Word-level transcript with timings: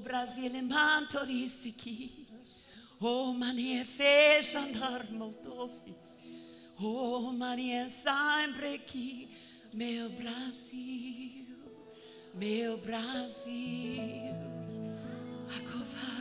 Brasil 0.00 0.50
mantorissiki. 0.62 2.26
O 3.00 3.06
oh, 3.06 3.32
mania 3.32 3.84
fecha 3.84 4.58
andar 4.58 5.10
motovi. 5.10 5.96
Oh, 6.78 7.28
o 7.28 7.32
mania 7.32 7.88
sempre 7.88 8.74
aqui. 8.74 9.28
Meu 9.72 10.10
Brasil, 10.10 11.46
meu 12.34 12.76
Brasil. 12.78 14.34
Acovar 15.56 16.20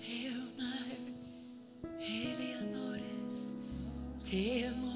teu 0.00 0.32
nome, 0.58 1.14
Eleanores, 1.98 3.56
teu. 4.24 4.91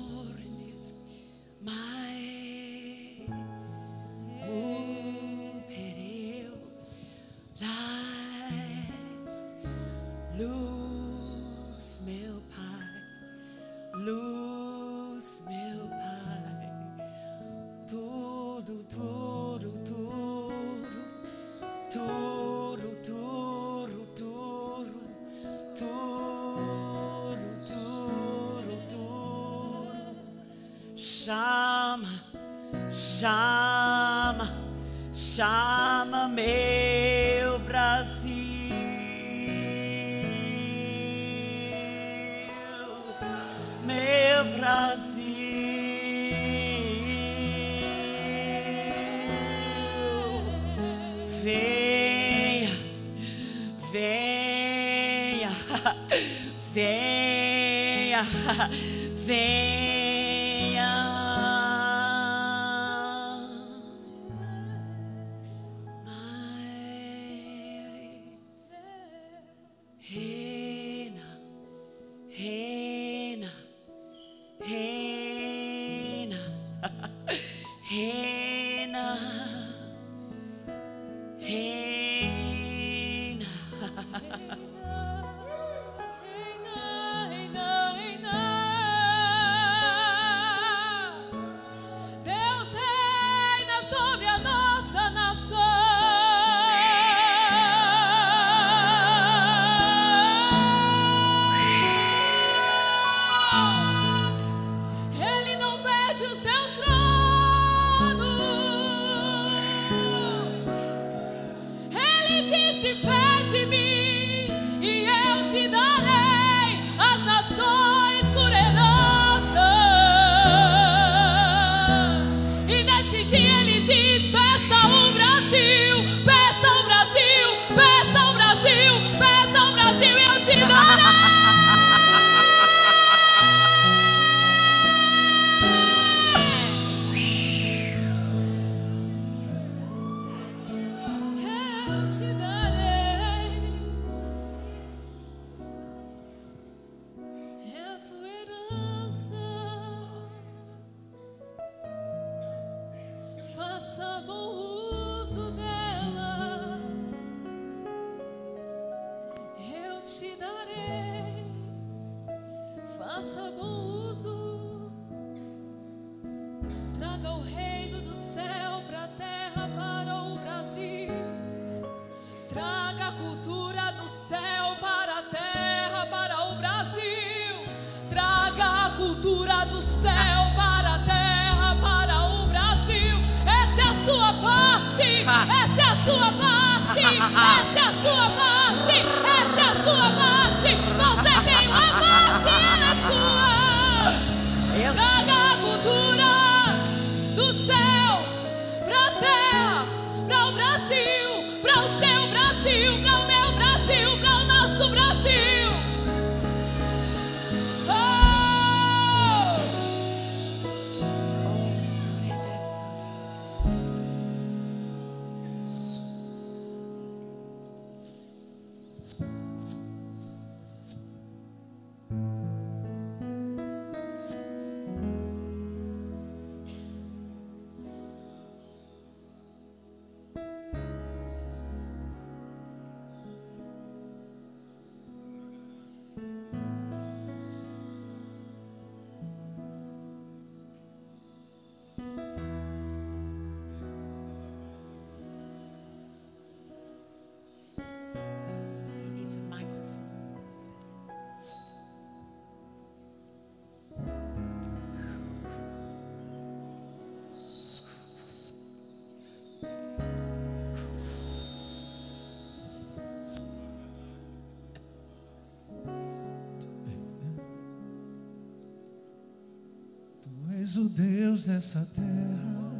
és 270.66 270.76
o 270.76 270.88
Deus 270.88 271.44
dessa 271.44 271.86
terra, 271.94 272.72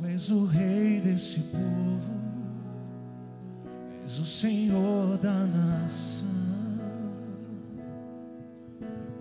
Tu 0.00 0.06
és 0.06 0.30
o 0.30 0.44
Rei 0.44 1.00
desse 1.00 1.40
povo, 1.40 2.14
és 4.04 4.20
o 4.20 4.24
Senhor 4.24 5.18
da 5.18 5.44
nação, 5.44 6.28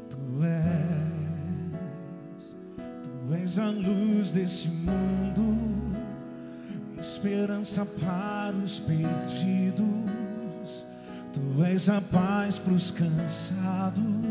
Tu 0.07 0.44
és, 0.44 2.56
Tu 3.04 3.34
és 3.42 3.57
a 3.57 3.72
luz 3.72 4.34
desse 4.34 4.68
mundo, 4.68 5.57
esperança 7.01 7.88
para 7.88 8.56
os 8.56 8.80
perdidos, 8.80 9.88
Tu 11.34 11.63
és 11.63 11.89
a 11.89 12.00
paz 12.00 12.60
para 12.60 12.74
os 12.74 12.92
cansados. 12.92 14.23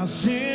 Trazendo 0.00 0.49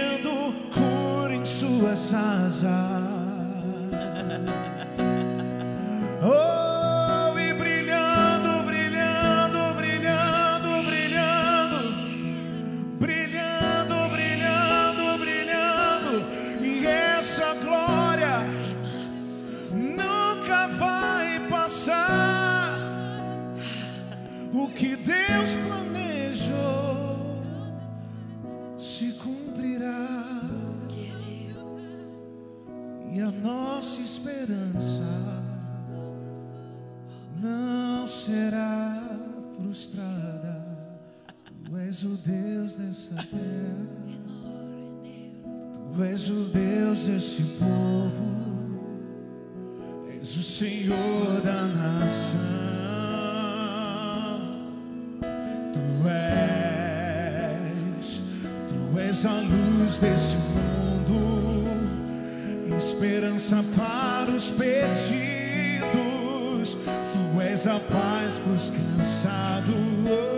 nossa 33.86 34.02
esperança 34.02 35.04
não 37.40 38.08
será 38.08 39.00
frustrada. 39.56 40.66
Tu 41.64 41.78
és 41.78 42.04
o 42.04 42.18
Deus 42.26 42.74
dessa 42.74 43.16
terra. 43.16 43.86
Tu 45.94 46.04
és 46.04 46.30
o 46.32 46.46
Deus 46.46 47.06
desse 47.06 47.44
povo. 47.60 48.26
És 50.10 50.36
o 50.36 50.42
Senhor 50.42 51.42
da 51.44 51.68
nação. 51.68 52.40
Tu 55.74 56.08
és, 58.00 58.22
tu 58.68 59.00
és 59.00 59.26
a 59.28 59.42
luz 59.42 60.00
desse 60.00 60.38
mundo, 60.38 60.75
esperança 62.96 63.64
para 63.76 64.32
os 64.32 64.50
perdidos. 64.52 64.78
Tu 67.12 67.42
és 67.42 67.68
a 67.68 67.78
paz 67.80 68.40
para 68.40 68.54
os 68.54 68.72
cansados. 68.72 70.35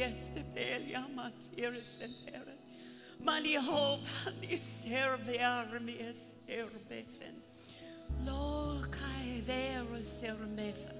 yes, 0.00 0.28
the 0.34 0.42
phalia, 0.54 1.04
Jezebel, 1.08 1.14
Matias 1.14 2.00
and 2.02 2.34
Herod. 2.34 2.58
Mani 3.22 3.54
hope 3.54 4.06
ni 4.40 4.56
serve 4.56 5.36
armi 5.38 5.98
serbefen. 6.12 7.36
Lo 8.24 8.80
kai 8.90 9.42
vero 9.46 10.00
sermefen. 10.00 10.96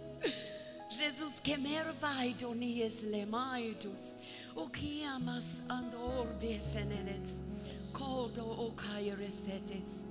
Jesus 0.90 1.40
kemer 1.40 1.94
vaidoni 1.98 2.82
es 2.82 3.04
lemaidus. 3.04 4.16
O 4.54 4.68
kiamas 4.68 5.62
and 5.70 5.94
orbefenenets. 5.94 7.40
Kodo 7.94 8.58
o 8.58 8.72
kai 8.76 9.14
resetes. 9.18 10.04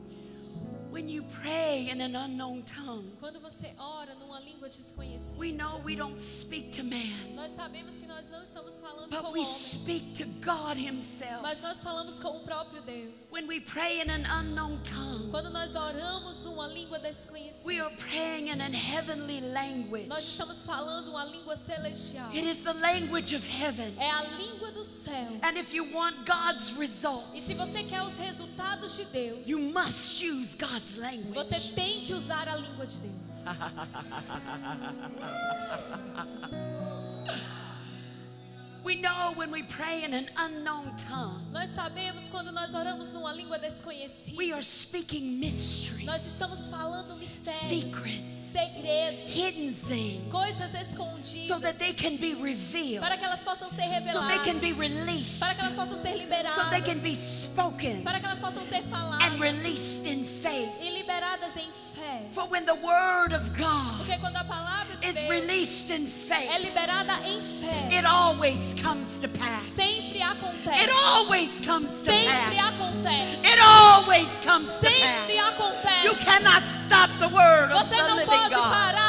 When 0.91 1.07
you 1.07 1.23
pray 1.43 1.87
in 1.91 2.01
an 2.01 2.15
unknown 2.15 2.63
tongue, 2.63 3.11
Quando 3.19 3.39
você 3.39 3.73
ora 3.77 4.15
numa 4.15 4.39
língua 4.39 4.67
desconhecida, 4.67 5.37
we 5.39 5.51
know 5.51 5.79
we 5.85 5.95
don't 5.95 6.19
speak 6.19 6.71
to 6.77 6.83
man, 6.83 7.35
nós 7.35 7.51
sabemos 7.51 7.99
que 7.99 8.07
nós 8.07 8.27
não 8.29 8.41
estamos 8.41 8.79
falando 8.79 9.09
but 9.11 9.21
com 9.21 9.31
we 9.31 9.41
homens, 9.41 9.55
speak 9.55 10.15
to 10.17 10.25
God 10.43 10.77
Himself. 10.77 11.43
mas 11.43 11.61
nós 11.61 11.83
falamos 11.83 12.19
com 12.19 12.29
o 12.37 12.39
próprio 12.39 12.81
Deus. 12.81 13.13
When 13.31 13.45
we 13.47 13.59
pray 13.59 14.01
in 14.01 14.09
an 14.09 14.25
unknown 14.25 14.79
tongue, 14.83 15.29
Quando 15.29 15.51
nós 15.51 15.75
oramos 15.75 16.39
numa 16.43 16.67
língua 16.67 16.97
we 16.97 17.03
desconhecida, 17.07 17.83
are 17.85 17.95
praying 17.97 18.47
in 18.47 18.59
an 18.59 18.73
heavenly 18.73 19.41
language. 19.41 20.07
nós 20.07 20.23
estamos 20.23 20.65
falando 20.65 21.09
uma 21.09 21.23
língua 21.25 21.55
celestial. 21.55 22.31
It 22.33 22.45
is 22.49 22.59
the 22.63 22.73
language 22.73 23.35
of 23.35 23.45
heaven. 23.47 23.93
É 23.99 24.09
a 24.09 24.23
língua 24.23 24.71
do 24.71 24.83
céu. 24.83 25.37
And 25.43 25.55
if 25.59 25.71
you 25.71 25.85
want 25.93 26.25
God's 26.25 26.71
E 26.71 26.79
results, 26.79 27.41
se 27.43 27.53
você 27.53 27.83
quer 27.83 28.01
os 28.01 28.17
resultados 28.17 28.95
de 28.97 29.05
Deus, 29.05 29.47
you 29.47 29.59
must 29.71 30.19
use 30.25 30.55
God's 30.79 30.95
language. 30.97 31.33
você 31.33 31.59
tem 31.73 32.05
que 32.05 32.13
usar 32.13 32.47
a 32.47 32.55
língua 32.55 32.85
de 32.85 32.97
Deus. 32.97 33.43
We 38.81 38.95
know 38.95 39.33
when 39.35 39.51
we 39.51 39.61
pray 39.63 40.05
in 40.05 40.13
an 40.13 40.29
unknown 40.37 40.95
tongue, 40.95 41.41
Nós 41.51 41.69
sabemos 41.69 42.29
quando 42.29 42.49
nós 42.51 42.73
oramos 42.73 43.11
numa 43.11 43.31
língua 43.33 43.59
desconhecida, 43.59 44.37
we 44.37 44.53
are 44.53 44.63
speaking 44.63 45.37
mystery, 45.37 46.05
nós 46.05 46.25
estamos 46.25 46.69
falando 46.69 47.15
mistérios, 47.17 47.67
secrets, 47.67 48.38
segredos, 48.51 49.19
hidden 49.27 49.73
things, 49.73 50.31
coisas 50.31 50.73
escondidas, 50.73 51.47
so 51.47 51.59
that 51.59 51.77
they 51.77 51.93
can 51.93 52.17
be 52.17 52.33
revealed, 52.35 53.01
para 53.01 53.17
que 53.17 53.25
elas 53.25 53.41
possam 53.43 53.69
ser 53.69 53.83
so 54.11 54.27
they 54.27 54.39
can 54.39 54.59
be 54.59 54.73
reveladas, 54.73 55.05
released, 55.05 55.39
para 55.39 55.53
que 55.55 55.61
elas 55.63 55.75
possam 55.75 55.97
ser 55.97 56.09
so 56.55 56.69
they 56.69 56.81
can 56.81 56.99
be 56.99 57.11
liberadas, 57.11 57.17
spoken 57.17 58.03
para 58.03 58.19
que 58.19 58.25
elas 58.25 58.39
possam 58.39 58.65
ser 58.65 58.77
and 58.77 58.89
faladas 58.89 59.39
released 59.39 60.05
in 60.05 60.25
faith. 60.25 60.71
e 60.81 60.89
liberadas 61.01 61.55
em 61.57 61.69
fé. 61.95 62.21
For 62.31 62.47
when 62.47 62.65
the 62.65 62.75
word 62.75 63.33
of 63.33 63.51
God 63.57 63.97
Porque 63.99 64.17
quando 64.19 64.37
a 64.37 64.43
palavra 64.43 64.88
is 65.03 65.29
released 65.29 65.89
in 65.89 66.05
faith. 66.07 66.49
é 66.49 66.59
liberada 66.59 67.13
em 67.25 67.41
fé, 67.41 67.89
it 67.91 68.05
always 68.05 68.73
comes 68.81 69.17
to 69.19 69.27
pass. 69.27 69.63
sempre 69.71 70.21
acontece. 70.21 70.83
It 70.83 70.89
always 70.91 71.59
comes 71.61 71.89
to 72.01 72.11
Sempre 72.11 72.55
pass. 72.55 72.73
acontece. 72.73 73.39
It 73.43 73.59
always 73.61 74.27
comes 74.43 74.67
to 74.79 74.85
pass. 74.85 75.27
Sempre 75.27 75.37
pass. 75.83 76.03
You 76.03 76.13
cannot 76.15 76.63
stop 76.67 77.09
the 77.19 77.29
word 77.29 77.71
of 77.71 77.89
the 77.89 77.95
living 78.15 78.27
pode 78.27 78.51
God. 78.51 78.71
parar 78.71 79.08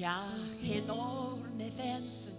Ja, 0.00 0.24
enorme 0.62 1.70
vänster. 1.76 2.29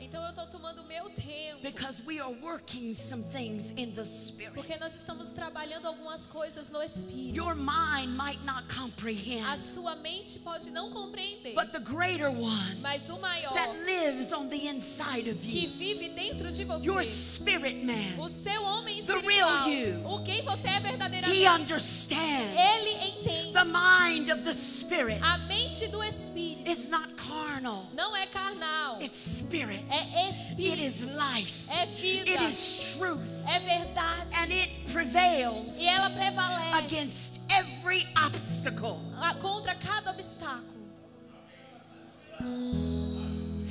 Então 0.00 0.22
eu 0.22 0.30
estou 0.30 0.46
tomando 0.46 0.84
meu 0.84 1.08
tempo. 1.10 1.60
because 1.62 2.02
we 2.06 2.20
are 2.20 2.32
working 2.42 2.94
some 2.94 3.22
things 3.32 3.72
in 3.76 3.92
the 3.94 4.04
spirit. 4.04 4.54
Porque 4.54 4.76
nós 4.78 4.94
estamos 4.94 5.30
trabalhando 5.30 5.86
algumas 5.86 6.26
coisas 6.26 6.68
no 6.70 6.82
Espírito. 6.82 7.36
Your 7.36 7.54
mind 7.54 8.14
might 8.16 8.38
not 8.44 8.64
A 8.68 8.74
comprehend, 8.82 9.44
sua 9.58 9.96
mente 9.96 10.38
pode 10.40 10.70
não 10.70 10.90
compreender. 10.90 11.54
but 11.54 11.72
the 11.72 11.80
greater 11.80 12.30
one 12.30 12.78
Mas 12.80 13.08
o 13.08 13.18
maior 13.18 13.52
that 13.54 13.70
lives 13.84 14.32
on 14.32 14.48
the 14.48 14.68
inside 14.68 15.28
of 15.28 15.40
que 15.40 15.64
you, 15.66 15.70
vive 15.70 16.08
dentro 16.10 16.50
de 16.52 16.62
your 16.62 17.02
você. 17.02 17.04
spirit 17.04 17.84
man, 17.84 18.18
O 18.18 18.28
seu 18.28 18.62
homem 18.62 19.02
The 19.02 19.14
espiritual. 19.16 19.64
real 19.64 19.68
you. 19.68 20.06
O 20.06 20.22
quem 20.22 20.42
você 20.42 20.68
é 20.68 20.76
he 20.76 20.80
verdadeiramente. 20.80 21.46
understands. 21.48 22.54
Ele 22.54 23.08
entende. 23.08 23.52
The 23.52 23.64
mind 23.64 24.28
of 24.30 24.42
the 24.42 24.52
spirit 24.52 25.20
A 25.22 25.38
mente 25.38 25.86
do 25.88 26.02
Espírito 26.02 26.43
is 26.66 26.88
not 26.88 27.08
carnal, 27.16 27.86
não 27.94 28.14
é 28.16 28.26
carnal. 28.26 29.00
it's 29.00 29.16
spirit. 29.18 29.84
É 29.90 30.28
Espírito. 30.28 30.82
is 30.84 31.00
life. 31.02 31.68
É 31.70 31.86
vida. 31.86 32.30
It 32.30 32.42
is 32.50 32.96
truth. 32.96 33.20
É 33.48 33.58
verdade. 33.58 34.34
And 34.36 34.52
it 34.52 34.92
prevails 34.92 35.76
E 35.78 35.86
ela 35.86 36.10
prevalece 36.10 36.74
against 36.78 37.40
every 37.50 38.06
obstacle. 38.16 39.00
contra 39.40 39.74
cada 39.76 40.10
obstáculo. 40.12 40.74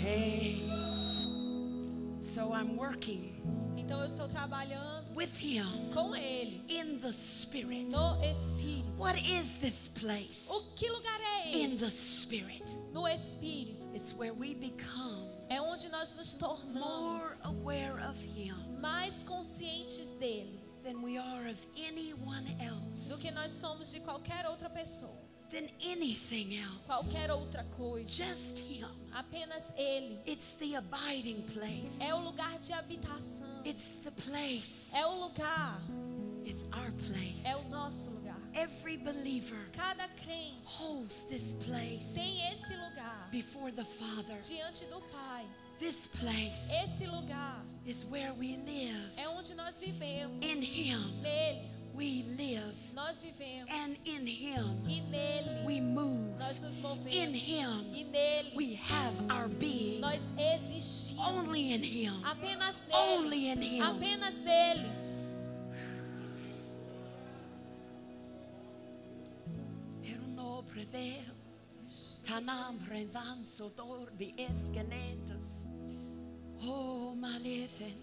Hey. 0.01 0.62
So 2.33 2.51
I'm 2.51 2.75
working 2.77 3.41
Então 3.77 3.99
eu 3.99 4.05
estou 4.05 4.27
trabalhando 4.27 5.13
with 5.15 5.29
him 5.39 5.91
com 5.93 6.15
Ele 6.15 6.63
in 6.67 6.97
the 6.99 7.11
spirit. 7.11 7.85
no 7.91 8.19
Espírito. 8.23 8.89
What 8.97 9.19
is 9.19 9.53
this 9.59 9.87
place? 9.89 10.47
O 10.49 10.63
que 10.75 10.89
lugar 10.89 11.19
é 11.21 11.51
In 11.55 11.77
the 11.77 11.85
esse? 11.85 12.21
spirit. 12.21 12.63
No 12.91 13.07
Espírito. 13.07 13.87
It's 13.93 14.13
where 14.15 14.33
we 14.33 14.55
become 14.55 15.27
É 15.49 15.61
onde 15.61 15.89
nós 15.89 16.13
nos 16.15 16.35
more 16.39 16.57
tornamos 16.57 17.45
aware 17.45 17.99
of 18.09 18.17
him 18.23 18.55
mais 18.79 19.23
conscientes 19.23 20.13
dele 20.13 20.59
than 20.83 21.01
we 21.03 21.17
are 21.17 21.47
of 21.49 21.59
anyone 21.77 22.45
do 22.55 22.63
else, 22.63 23.21
que 23.21 23.29
nós 23.31 23.51
somos 23.51 23.91
de 23.91 23.99
qualquer 23.99 24.45
outra 24.47 24.69
pessoa, 24.69 25.22
than 25.53 25.69
anything 25.79 26.57
else. 26.57 26.81
qualquer 26.85 27.29
outra 27.31 27.63
coisa. 27.77 28.09
Just 28.09 28.57
him. 28.59 28.87
Apenas 29.13 29.71
Ele. 29.77 30.19
It's 30.25 30.55
the 30.55 30.75
abiding 30.75 31.43
place. 31.43 31.99
É 32.01 32.13
o 32.13 32.19
lugar 32.19 32.57
de 32.59 32.73
habitação. 32.73 33.45
It's 33.63 33.89
the 34.03 34.11
place. 34.11 34.91
É 34.95 35.05
o 35.05 35.19
lugar. 35.19 35.79
It's 36.45 36.63
our 36.75 36.91
place. 37.07 37.45
É 37.45 37.55
o 37.55 37.63
nosso 37.69 38.09
lugar. 38.09 38.37
Every 38.55 38.97
believer 38.97 39.69
Cada 39.73 40.07
crente 40.09 40.67
holds 40.79 41.23
this 41.25 41.53
place 41.65 42.13
tem 42.13 42.51
esse 42.51 42.75
lugar 42.75 43.29
before 43.31 43.71
the 43.71 43.85
Father. 43.85 44.39
diante 44.39 44.85
do 44.85 44.99
Pai. 45.01 45.45
This 45.79 46.07
place 46.07 46.69
Esse 46.83 47.07
lugar 47.07 47.63
is 47.85 48.05
where 48.05 48.31
we 48.33 48.57
live. 48.57 49.11
é 49.17 49.27
onde 49.29 49.53
nós 49.55 49.79
vivemos. 49.79 50.37
In 50.45 50.61
Him 50.63 51.21
Nele 51.21 51.72
we 51.95 52.23
live, 52.37 52.73
nós 52.93 53.23
vivemos. 53.23 53.69
and 53.69 53.97
in 54.05 54.25
Him 54.27 54.83
E 54.87 55.01
nele 55.01 55.65
we 55.65 55.79
move. 55.79 56.37
nós 56.39 56.59
nos 56.59 56.77
movemos. 56.79 57.13
In 57.13 57.33
Him 57.33 57.93
E 57.93 58.03
nele 58.03 58.51
we 58.55 58.73
have 58.75 59.13
our 59.31 59.47
being. 59.47 60.01
nós 60.01 60.21
existimos. 60.37 61.19
Only 61.27 61.73
in 61.73 61.83
Him. 61.83 62.13
Apenas 62.25 62.77
nele. 62.89 63.15
Only 63.17 63.49
in 63.49 63.61
Him. 63.61 63.81
Apenas 63.83 64.39
nele. 64.41 64.89
Tanam 72.23 72.77
revanso 72.87 73.69
dorbi 73.75 74.33
esqueletos. 74.37 75.67
Oh, 76.65 77.13
malefen. 77.15 77.93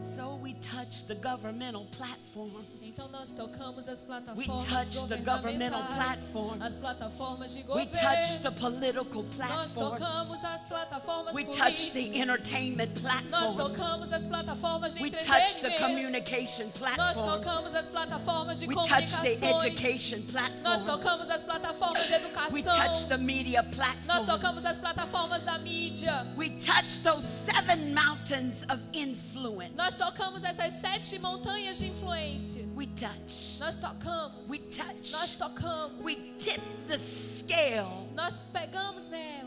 So 0.00 0.36
we 0.40 0.52
touch 0.54 1.06
the 1.06 1.14
governmental 1.14 1.86
platforms. 1.90 2.82
Então 2.82 3.08
nós 3.08 3.30
tocamos 3.34 3.88
as 3.88 4.04
We 4.36 4.46
touch 4.46 5.08
the 5.08 5.16
governmental 5.16 5.82
platforms. 5.94 6.62
as 6.62 6.78
plataformas 6.80 7.56
de 7.56 7.64
We 7.72 7.86
touch 7.86 8.38
the 8.42 8.50
political 8.52 9.22
Nós 9.24 9.34
platforms. 9.72 9.72
tocamos 9.98 10.44
as 10.44 10.62
plataformas 10.62 11.34
We 11.34 11.44
touch 11.44 11.90
the 11.92 12.20
entertainment 12.20 12.94
Nós 12.94 13.00
platforms. 13.02 13.56
tocamos 13.56 14.12
as 14.12 14.26
plataformas 14.26 14.94
de 14.94 15.02
We 15.02 15.10
touch 15.10 15.60
the 15.60 15.70
communication 15.78 16.66
Nós 16.66 16.72
platforms. 16.78 17.16
tocamos 17.16 17.74
as 17.74 17.88
plataformas 17.88 18.60
de 18.60 18.66
We 18.66 18.74
touch 18.74 19.12
the 19.22 19.46
education 19.48 20.18
Nós 20.20 20.30
platforms. 20.30 20.82
tocamos 20.82 21.30
as 21.30 21.44
plataformas 21.44 22.06
de 22.08 22.14
educação. 22.14 22.52
We 22.52 22.62
touch 22.62 23.06
the 23.06 23.18
media 23.18 23.62
Nós 24.06 24.24
tocamos 24.24 24.60
platforms. 24.60 24.64
as 24.66 24.78
plataformas 24.78 25.42
da 25.42 25.58
mídia. 25.58 26.26
We 26.36 26.50
touch 26.50 27.00
those 27.02 27.24
seven 27.26 27.92
mountains 27.94 28.62
of 28.70 28.80
influence. 28.92 29.77
Nós 29.78 29.94
tocamos 29.96 30.42
essas 30.42 30.72
sete 30.72 31.20
montanhas 31.20 31.78
de 31.78 31.86
influência. 31.86 32.66
We 32.74 32.88
touch. 32.88 33.60
Nós 33.60 33.76
tocamos. 33.76 34.48
We 34.50 34.58
touch. 34.58 35.12
Nós 35.12 35.36
tocamos. 35.36 36.04
We 36.04 36.16
tip 36.36 36.60
the 36.88 36.98
scale. 36.98 38.10
Nós 38.12 38.42
pegamos 38.52 39.06
nela. 39.06 39.38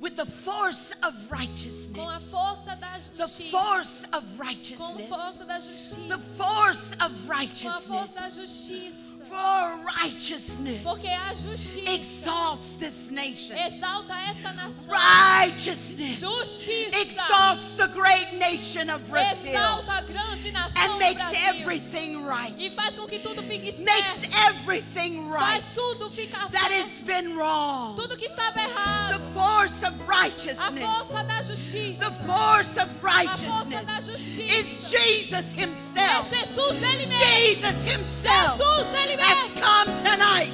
with 0.00 0.14
the 0.16 0.26
force 0.26 0.92
of 1.02 1.12
com 1.28 1.34
a 1.34 1.38
righteousness. 1.38 2.30
força 2.30 2.76
da 2.76 2.90
The 2.92 3.00
justiça. 3.26 3.50
force 3.50 4.04
of 4.12 4.26
Com 4.36 4.42
righteousness. 4.44 5.08
força 5.08 5.44
da 5.44 5.54
The 5.58 5.70
justiça. 5.70 6.18
force 6.36 6.92
of 6.94 6.98
Com 6.98 7.04
a 7.04 7.10
força 7.10 7.32
righteousness. 7.34 8.14
da 8.14 8.28
justiça. 8.28 9.07
For 9.28 9.78
righteousness 10.00 10.80
Porque 10.82 11.08
a 11.08 11.34
justiça 11.34 11.90
exalts 11.90 12.72
this 12.78 13.10
nation. 13.10 13.54
exalta 13.56 14.14
essa 14.28 14.52
nação. 14.52 14.94
Righteousness 14.94 16.18
Justiça 16.20 16.96
exalts 16.96 17.72
the 17.74 17.88
great 17.88 18.32
nation 18.38 18.88
of 18.90 19.02
Brazil 19.10 19.52
exalta 19.52 19.92
a 19.92 20.00
grande 20.02 20.50
nação 20.52 20.82
and 20.82 20.92
do 20.92 20.98
makes 20.98 21.22
Brasil. 21.22 21.38
everything 21.60 22.12
E 22.12 22.16
right. 22.16 22.70
faz 22.70 22.94
com 22.98 23.06
que 23.06 23.18
tudo 23.18 23.42
fique 23.42 23.66
Makes 23.82 24.12
certo. 24.20 24.36
everything 24.48 25.28
right 25.28 25.62
Faz 25.62 25.64
tudo 25.74 26.10
ficar 26.10 26.48
that 26.50 26.72
has 26.72 26.86
certo. 26.86 27.04
been 27.06 27.36
wrong. 27.36 27.94
Tudo 27.96 28.16
que 28.16 28.26
estava 28.26 28.52
The 28.54 28.60
errado. 28.64 29.22
force 29.34 29.82
of 29.86 29.94
A 30.00 30.04
righteousness. 30.06 30.84
força 30.84 31.24
da 31.24 31.42
justiça. 31.42 32.04
The 32.10 32.10
force 32.26 32.76
of 32.80 32.88
A 33.04 33.36
força 33.36 33.84
da 33.84 33.92
righteousness 33.92 33.98
is 33.98 34.06
justiça. 34.06 34.88
Jesus 34.98 35.46
É 35.56 35.60
Himself. 35.60 36.28
Jesus 36.34 36.82
ele 36.82 37.06
mesmo. 37.06 37.24
Jesus 37.24 37.84
Himself 37.84 38.58
Jesus 38.58 38.94
ele 39.04 39.16
has 39.18 39.52
come 39.52 39.88
tonight 39.98 40.52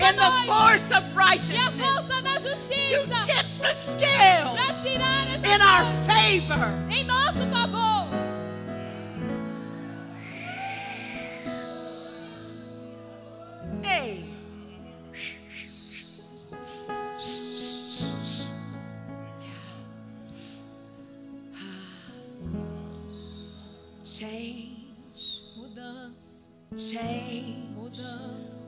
in 0.00 0.16
the 0.16 0.30
force 0.46 0.90
of 0.92 1.16
righteousness 1.16 2.08
to 2.08 3.26
tip 3.26 3.46
the 3.60 3.74
scale 3.74 4.56
in 5.44 5.60
our 5.62 5.84
favor. 6.04 6.84
Change, 26.76 28.00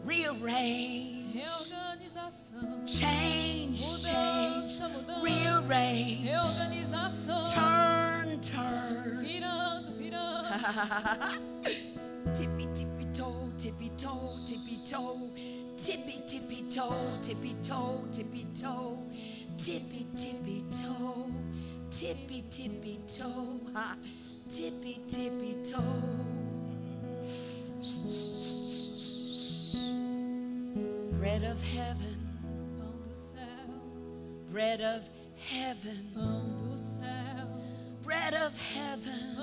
rearrange, 0.05 1.43
change, 2.87 3.81
change, 4.03 4.81
rearrange, 5.23 6.29
turn, 7.53 8.41
turn. 8.41 9.19
Tippy 12.37 12.67
tippy 12.75 13.07
toe, 13.13 13.53
tippy 13.59 13.91
toe, 13.97 14.29
tippy 14.47 14.77
toe, 14.89 15.31
tippy 15.77 16.23
tippy 16.27 16.65
toe, 16.71 16.95
tippy 17.25 17.55
toe, 17.61 18.05
tippy 18.13 18.47
toe, 18.57 18.99
tippy 19.59 20.07
tippy 20.15 20.65
toe, 20.71 21.33
tippy 21.91 22.45
tippy 22.51 22.99
toe, 23.09 23.61
tippy 24.49 25.01
tippy 25.09 25.57
toe. 25.65 26.36
Bread 31.21 31.45
of 31.45 31.62
heaven, 31.62 32.16
bread 34.50 34.81
of 34.81 35.09
heaven, 35.37 36.09
bread 38.02 38.35
of 38.35 38.61
heaven. 38.75 39.37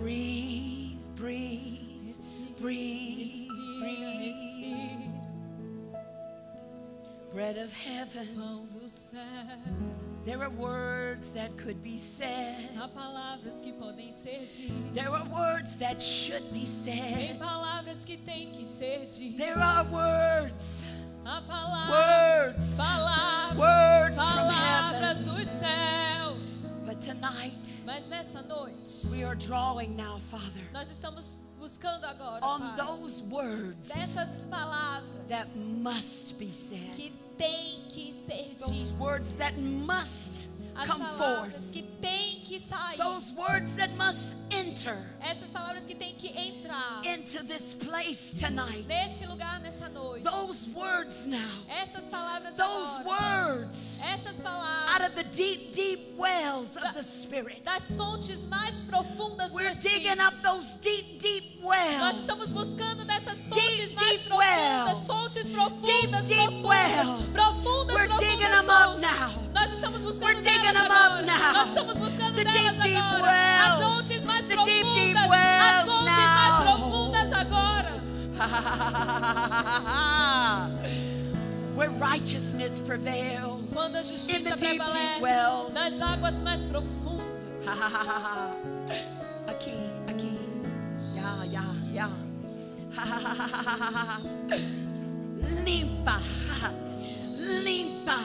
Breathe, 0.00 0.98
breathe, 1.14 2.16
breathe, 2.60 3.48
breathe. 3.80 4.34
Bread 7.32 7.58
of 7.58 7.72
heaven. 7.72 8.26
There 10.24 10.42
are 10.42 10.50
words 10.50 11.30
that 11.30 11.56
could 11.56 11.84
be 11.84 11.98
said. 11.98 12.70
Ser 14.28 14.40
ditas. 14.46 14.94
There 14.94 15.08
are 15.08 15.24
words 15.24 15.76
that 15.78 16.02
should 16.02 16.52
be 16.52 16.66
Tem 16.84 17.30
said. 17.30 17.38
palavras 17.40 18.04
que 18.04 18.18
têm 18.18 18.52
que 18.52 18.64
ser 18.66 19.06
ditas. 19.06 19.36
There 19.38 19.58
are 19.58 19.84
words, 19.84 20.82
Há 21.24 21.40
palavras, 21.42 22.54
words, 22.56 22.76
palavras, 22.76 23.56
words 23.56 24.16
from 24.16 24.26
palavras 24.26 25.18
heaven. 25.18 25.24
dos 25.24 25.46
céus. 25.46 26.86
But 26.86 27.02
tonight, 27.02 27.80
Mas 27.86 28.06
nessa 28.06 28.42
noite, 28.42 29.06
we 29.12 29.24
are 29.24 29.34
drawing 29.34 29.96
now, 29.96 30.18
Father, 30.30 30.62
nós 30.74 30.90
estamos 30.90 31.34
buscando 31.58 32.04
agora, 32.06 32.42
on 32.44 32.60
Pai, 32.60 32.76
those 32.76 33.22
words 33.22 33.88
dessas 33.88 34.46
palavras 34.50 35.26
that 35.28 35.46
must 35.56 36.38
be 36.38 36.50
said. 36.52 36.92
que 36.92 37.12
têm 37.38 37.82
que 37.88 38.12
ser 38.12 38.54
Those 38.58 38.92
words 38.98 39.36
that 39.38 39.56
must 39.58 40.48
As 40.76 40.86
come 40.86 41.00
palavras 41.00 41.54
forth. 41.56 41.72
que 41.72 41.82
têm 42.00 42.27
que 42.48 42.58
sair. 42.58 42.96
Those 42.96 43.32
words 43.34 43.74
that 43.76 43.94
must 43.96 44.36
enter 44.50 44.96
Essas 45.20 45.50
palavras 45.50 45.84
que 45.86 45.94
têm 45.94 46.14
que 46.16 46.28
entrar 46.28 47.02
into 47.04 47.42
this 47.44 47.74
place 47.74 48.32
tonight. 48.38 48.86
nesse 48.88 49.26
lugar, 49.26 49.60
nessa 49.60 49.88
noite. 49.90 50.24
Those 50.24 50.70
words 50.74 51.26
now. 51.26 51.38
Essas 51.68 52.08
palavras 52.08 52.56
Those 52.56 52.96
agora. 53.00 53.56
words 53.58 54.00
Essas 54.02 54.38
out 54.44 55.02
of 55.02 55.14
the 55.14 55.24
deep, 55.36 55.72
deep 55.72 56.16
wells 56.16 56.76
of 56.76 56.94
the 56.94 57.02
Spirit. 57.02 57.62
das 57.64 57.82
fontes 57.96 58.46
mais 58.46 58.82
profundas 58.84 59.50
do 59.52 59.56
We're 59.56 59.74
digging 59.74 60.06
Espírito. 60.16 60.22
up 60.26 60.34
those 60.42 60.76
deep, 60.78 61.18
deep 61.20 61.60
Nós 61.60 61.68
wells. 61.68 62.18
estamos 62.20 62.48
buscando 62.52 63.04
dessas 63.04 63.36
fontes 63.48 63.90
Deep, 63.90 63.94
mais 63.96 64.08
deep 64.10 64.28
profundas, 64.28 64.38
wells. 64.38 65.06
fontes 65.06 65.48
profundas, 65.50 66.26
Deep, 66.26 66.38
deep 66.38 66.64
wells. 66.64 67.32
profundas, 67.32 67.32
profundas, 67.32 67.94
We're 67.96 68.08
profundas 68.08 68.18
digging 68.20 68.50
them 68.50 68.70
up 68.70 69.00
now. 69.00 69.30
Nós 69.52 69.67
estamos 69.78 70.02
We're 70.02 70.10
buscando 70.10 70.42
digging 70.42 70.60
delas 70.60 70.74
them 70.74 70.90
up 70.90 70.90
agora. 70.90 71.22
now. 71.22 71.52
Nós 71.52 71.68
estamos 71.68 71.94
buscando 71.96 72.34
The 72.34 72.44
delas 72.44 72.62
deep, 72.62 72.80
deep 72.82 72.98
agora. 72.98 73.30
As 73.30 73.78
wells. 73.78 73.96
fontes 73.96 74.24
mais 74.24 74.44
The 74.46 74.56
deep, 74.56 74.66
deep 74.66 74.82
profundas, 75.14 75.78
as 75.78 75.86
fontes 75.86 76.28
mais 76.38 76.54
profundas 76.64 77.32
agora. 77.32 77.94
Where 81.76 81.90
righteousness 81.90 82.80
prevails. 82.80 83.70
Quando 83.72 83.96
a 83.96 84.00
In 84.00 84.04
the 84.04 84.12
justiça 84.12 84.56
prevalece 84.56 85.20
wells. 85.20 85.72
nas 85.72 86.00
águas 86.02 86.42
mais 86.42 86.64
profundas. 86.64 87.66
aqui, 89.46 89.78
aqui. 90.08 90.38
Ya, 91.14 91.44
ya, 91.46 91.62
ya. 91.92 92.10
Limpa, 95.64 96.20
limpa, 97.48 98.18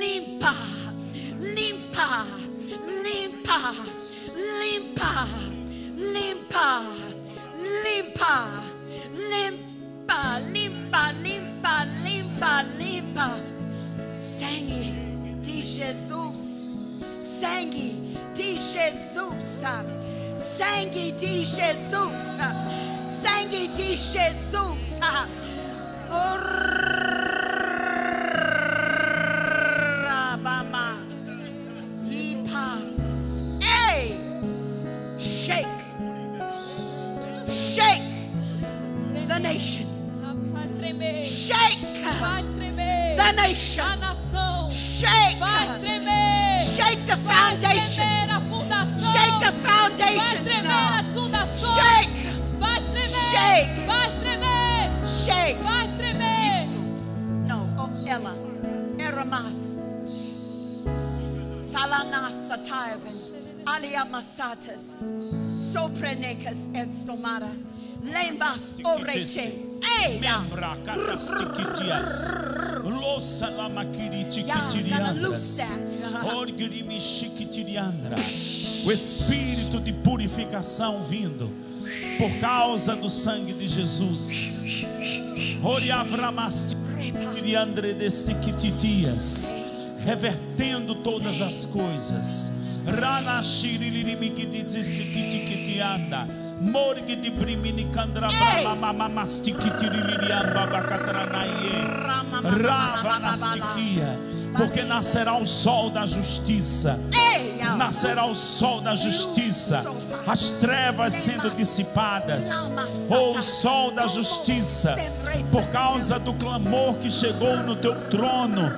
limpa, 0.00 0.54
limpa, 1.40 2.26
limpa, 3.04 3.58
limpa, 4.60 5.26
limpa, 5.96 6.66
limpa, 7.84 8.34
limpa, 9.30 10.40
limpa, 10.52 11.12
limpa, 11.22 11.74
limpa, 12.04 12.64
limpa. 12.78 13.28
Sangue 14.16 14.92
de 15.42 15.62
Jesus, 15.62 16.68
sangue 17.40 18.16
de 18.34 18.56
Jesus, 18.56 19.62
sangue 20.58 21.12
de 21.12 21.44
Jesus, 21.44 22.24
sangue 23.22 23.68
de 23.76 23.96
Jesus. 23.96 24.98
Orabama. 26.08 27.25
Shama. 30.66 30.98
Yipas. 32.04 32.98
Ei! 33.62 34.18
Shake. 35.18 35.66
Shake 37.48 38.02
the 39.28 39.38
nation. 39.38 39.86
Shake 41.24 42.02
the 42.02 43.32
nation. 43.32 43.84
Shake. 44.72 45.38
Shake 46.74 47.06
the 47.06 47.16
foundation. 47.16 48.28
Shake 49.12 49.38
the 49.40 49.52
foundation. 49.62 50.44
Shake. 51.76 52.10
Shake. 53.30 53.70
Shake. 55.06 55.56
Shake. 55.56 55.58
Não, 57.46 57.62
ela 58.06 58.34
era 58.98 59.24
massa. 59.24 59.65
Talanasataiven, 61.76 63.12
Aliamasatas, 63.66 65.04
Soprenecas 65.74 66.56
Estomara, 66.72 67.50
Lembas 68.02 68.78
Orete. 68.82 69.76
Membra 70.18 70.74
katastikidias. 70.86 72.32
Losa 72.82 73.50
lama 73.50 73.84
kiritikidiandras. 73.84 75.76
Orgrimishikidiriandra. 76.34 78.16
O 78.86 78.90
espírito 78.90 79.78
de 79.78 79.92
purificação 79.92 81.02
vindo 81.02 81.50
por 82.16 82.30
causa 82.40 82.96
do 82.96 83.10
sangue 83.10 83.52
de 83.52 83.68
Jesus. 83.68 84.64
Oriavramastikiriandre 85.62 87.92
destiquitias 87.92 89.65
revertendo 90.06 90.94
todas 90.94 91.42
as 91.42 91.66
coisas. 91.66 92.52
Morgue 96.58 97.16
de 97.16 97.30
brimini 97.30 97.84
candra 97.86 98.28
brama 98.28 98.92
bacatranaie. 100.66 101.70
Rava 102.62 103.18
nastiquia. 103.18 104.18
Porque 104.56 104.82
nascerá 104.84 105.36
o 105.36 105.44
sol 105.44 105.90
da 105.90 106.06
justiça. 106.06 106.98
Nascerá 107.76 108.24
o 108.24 108.34
sol 108.34 108.80
da 108.80 108.94
justiça, 108.94 109.84
as 110.26 110.50
trevas 110.50 111.12
sendo 111.14 111.50
dissipadas, 111.50 112.70
ou 113.08 113.36
o 113.36 113.42
sol 113.42 113.92
da 113.92 114.06
justiça, 114.06 114.96
por 115.52 115.68
causa 115.68 116.18
do 116.18 116.34
clamor 116.34 116.94
que 116.94 117.08
chegou 117.08 117.58
no 117.58 117.76
teu 117.76 117.94
trono, 118.10 118.72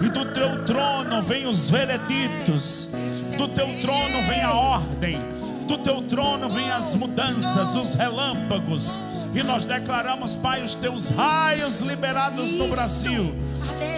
e 0.00 0.08
do 0.08 0.24
teu 0.32 0.64
trono 0.64 1.22
vem 1.22 1.46
os 1.46 1.68
vereditos, 1.68 2.90
do 3.36 3.46
teu 3.48 3.66
trono 3.82 4.22
vem 4.26 4.42
a 4.42 4.54
ordem, 4.54 5.20
do 5.68 5.76
teu 5.78 6.00
trono 6.02 6.48
vem 6.48 6.70
as 6.70 6.94
mudanças, 6.94 7.76
os 7.76 7.94
relâmpagos, 7.94 8.98
e 9.34 9.42
nós 9.42 9.66
declaramos, 9.66 10.36
Pai, 10.36 10.62
os 10.62 10.74
teus 10.74 11.10
raios 11.10 11.82
liberados 11.82 12.52
no 12.52 12.68
Brasil, 12.68 13.34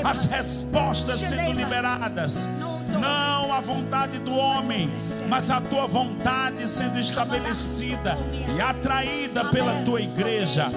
as 0.02 0.24
respostas 0.24 1.20
sendo 1.20 1.52
liberadas 1.52 2.48
não 2.88 3.52
a 3.52 3.60
vontade 3.60 4.18
do 4.18 4.34
homem, 4.34 4.90
mas 5.28 5.50
a 5.50 5.60
tua 5.60 5.86
vontade 5.86 6.68
sendo 6.68 6.98
estabelecida 6.98 8.18
e 8.56 8.60
atraída 8.60 9.46
pela 9.46 9.82
tua 9.82 10.00
igreja. 10.00 10.70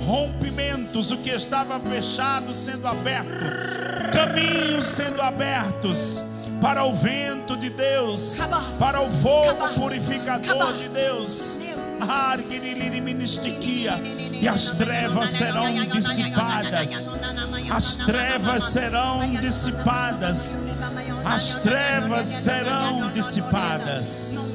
Rompimentos, 0.00 1.10
o 1.10 1.16
que 1.16 1.30
estava 1.30 1.78
fechado 1.80 2.52
sendo 2.52 2.86
aberto, 2.88 4.10
caminhos 4.12 4.86
sendo 4.86 5.20
abertos 5.22 6.24
para 6.60 6.84
o 6.84 6.94
vento 6.94 7.56
de 7.56 7.70
Deus, 7.70 8.48
para 8.78 9.00
o 9.00 9.10
fogo 9.10 9.68
purificador 9.74 10.72
de 10.72 10.88
Deus 10.88 11.58
e 14.32 14.48
as 14.48 14.72
trevas 14.72 15.30
serão 15.30 15.72
dissipadas. 15.86 17.08
As 17.70 17.96
trevas 17.96 18.64
serão 18.64 19.20
dissipadas. 19.40 20.58
As 21.24 21.54
trevas 21.56 22.26
serão 22.26 23.10
dissipadas. 23.12 24.54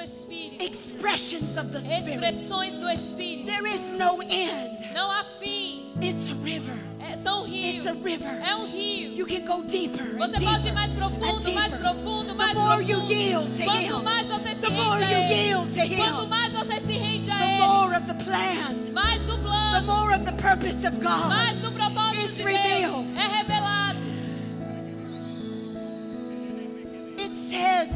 Do 0.00 0.04
Espírito. 0.04 0.64
Expressions 0.64 1.56
of 1.58 1.70
the 1.70 1.80
Spirit. 1.80 2.08
Expressões 2.08 2.78
do 2.78 2.88
Espírito. 2.88 3.46
There 3.46 3.66
is 3.66 3.92
no 3.92 4.22
end. 4.22 4.80
Não 4.94 5.10
há 5.10 5.22
fim. 5.24 5.92
It's 6.00 6.30
a 6.30 6.34
river. 6.42 6.74
É, 7.00 7.14
são 7.16 7.44
rios. 7.44 7.84
It's 7.84 7.86
a 7.86 7.92
river. 7.92 8.40
É 8.42 8.54
um 8.54 8.66
rio. 8.66 9.12
You 9.14 9.26
can 9.26 9.44
go 9.44 9.62
deeper. 9.64 10.16
Você 10.16 10.36
and 10.36 10.40
pode 10.40 10.62
deeper 10.62 10.68
ir 10.68 10.72
mais 10.72 10.92
profundo, 10.92 11.52
mais 11.52 11.72
deeper. 11.72 11.78
profundo, 11.78 12.34
mais 12.34 12.52
the 12.54 12.60
more 12.60 12.84
profundo. 12.84 13.12
you 13.12 13.18
yield 13.18 13.56
to 13.56 13.64
Quanto 13.64 13.98
Him, 13.98 14.02
mais 14.02 14.28
você 14.28 14.54
se 14.54 14.60
the 14.60 14.68
rende 14.68 15.04
a 15.04 15.12
Ele. 15.12 15.96
Quanto 15.96 16.28
mais 16.28 16.52
você 16.54 16.80
se 16.80 16.92
rende 16.92 17.30
a 17.30 17.36
the 17.36 17.44
Ele. 17.44 17.66
more 17.66 17.96
of 17.96 18.06
the 18.06 18.14
plan, 18.24 18.92
Mais 18.94 19.22
do 19.22 19.36
the 19.36 19.42
plano. 19.42 19.86
more 19.86 20.14
of 20.14 20.24
the 20.24 20.32
purpose 20.32 20.86
of 20.86 20.96
God. 21.00 21.28
Mais 21.28 21.58
do 21.58 21.70
propósito 21.72 22.24
It's 22.24 22.36
de 22.36 22.42
revealed. 22.44 23.04
Deus. 23.06 23.16
É 23.16 23.26
revelado. 23.36 23.69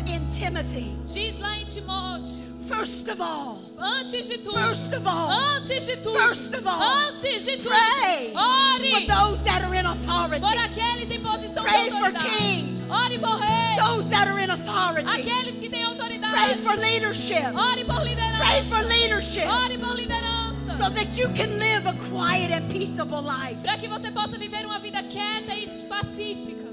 In 0.06 0.28
Timothy, 0.30 0.94
Diz 1.04 1.38
lá 1.38 1.56
em 1.58 1.64
Timóteo. 1.64 2.44
first 2.68 3.08
of 3.08 3.20
all, 3.20 3.60
Antes 3.78 4.28
de 4.28 4.38
tudo. 4.38 4.52
first 4.54 4.92
of 4.94 5.06
all, 5.06 5.30
Antes 5.30 5.86
de 5.86 5.96
tudo. 5.96 6.18
First 6.18 6.54
of 6.54 6.66
all, 6.66 6.80
Antes 7.08 7.44
de 7.44 7.56
tudo. 7.58 7.68
pray 7.70 8.32
for 8.32 8.38
Ore. 8.40 9.06
those 9.06 9.42
that 9.44 9.62
are 9.62 9.74
in 9.74 9.86
authority, 9.86 10.40
Por 10.40 10.56
aqueles 10.58 11.10
em 11.10 11.20
posição 11.20 11.62
Pray 11.64 11.84
de 11.84 11.90
for 11.90 11.96
autoridade. 12.06 12.38
kings. 12.38 12.90
Ore 12.90 13.18
por 13.18 13.38
reis. 13.38 13.76
those 13.82 14.08
that 14.10 14.28
are 14.28 14.38
in 14.38 14.50
authority. 14.50 15.08
Aqueles 15.08 15.54
que 15.56 15.68
têm 15.68 15.82
Pray 15.82 15.84
autoridade. 15.84 16.62
for 16.62 16.76
leadership. 16.76 17.52
Ore 17.54 17.84
por 17.84 17.96
Pray 17.96 18.08
liderança. 18.14 18.64
for 18.68 18.82
leadership 18.88 19.46
Ore 19.48 19.78
por 19.78 19.94
liderança. 19.96 20.76
so 20.78 20.90
that 20.90 21.16
you 21.18 21.28
can 21.34 21.58
live 21.58 21.86
a 21.86 21.94
quiet 22.10 22.50
and 22.52 22.68
peaceable 22.70 23.22
life. 23.22 23.56
Para 23.62 23.76
que 23.78 23.88
você 23.88 24.10
possa 24.10 24.36
viver 24.38 24.64
uma 24.64 24.78
vida 24.78 25.02
quieta 25.02 25.54
e 25.54 25.66
pacífica. 25.88 26.64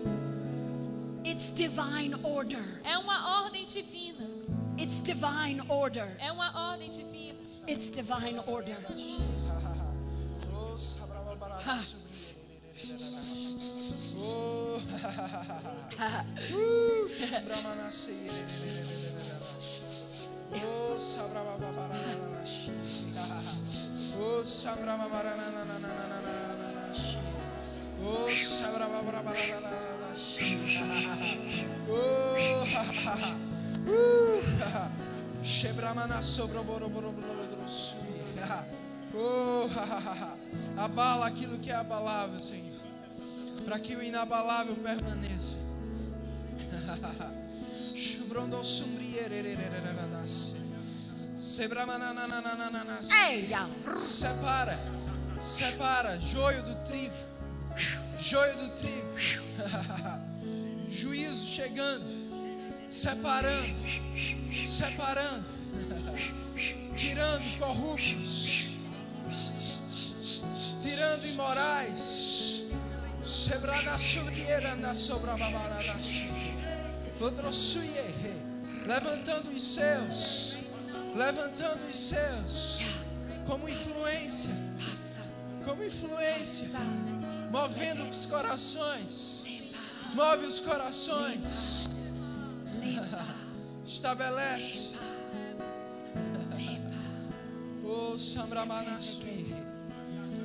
It's 1.32 1.50
divine 1.50 2.14
order. 2.24 2.62
É 2.84 2.98
uma 2.98 3.46
ordem 3.46 3.66
divina. 3.66 4.28
It's 4.78 5.00
divine 5.00 5.62
order. 5.70 6.14
É 6.20 6.30
uma 6.30 6.72
ordem 6.72 6.90
divina. 6.90 7.40
It's 7.66 7.90
divine 7.90 8.38
order. 8.48 8.76
Shebramana 17.10 17.92
Oh, 39.14 39.70
abala 40.82 41.28
aquilo 41.28 41.58
que 41.60 41.70
é 41.70 41.76
abalável, 41.76 42.40
Senhor, 42.40 42.80
para 43.66 43.78
que 43.80 43.96
o 43.96 44.02
inabalável 44.02 44.76
permaneça. 44.76 45.58
Separa, 53.98 54.78
separa 55.40 56.18
joio 56.20 56.64
do 56.64 56.76
trigo, 56.86 57.14
joio 58.22 58.56
do 58.56 58.70
trigo, 58.70 59.20
juízo 60.88 61.48
chegando, 61.48 62.06
separando, 62.88 63.76
separando, 64.64 65.48
tirando 66.96 67.58
corruptos, 67.58 68.70
tirando 70.80 71.26
imorais, 71.26 72.64
na 74.76 74.94
levantando 78.86 79.50
os 79.50 79.64
seus, 79.64 80.60
levantando 81.16 81.90
os 81.90 81.96
seus, 81.96 82.82
como 83.48 83.68
influência. 83.68 84.52
Como 85.64 85.84
influência, 85.84 86.68
movendo 87.52 88.10
os 88.10 88.26
corações, 88.26 89.44
move 90.14 90.46
os 90.46 90.60
corações, 90.60 91.90
estabelece. 93.86 94.92
Oh, 97.94 98.18
Sambramanasui, 98.18 99.54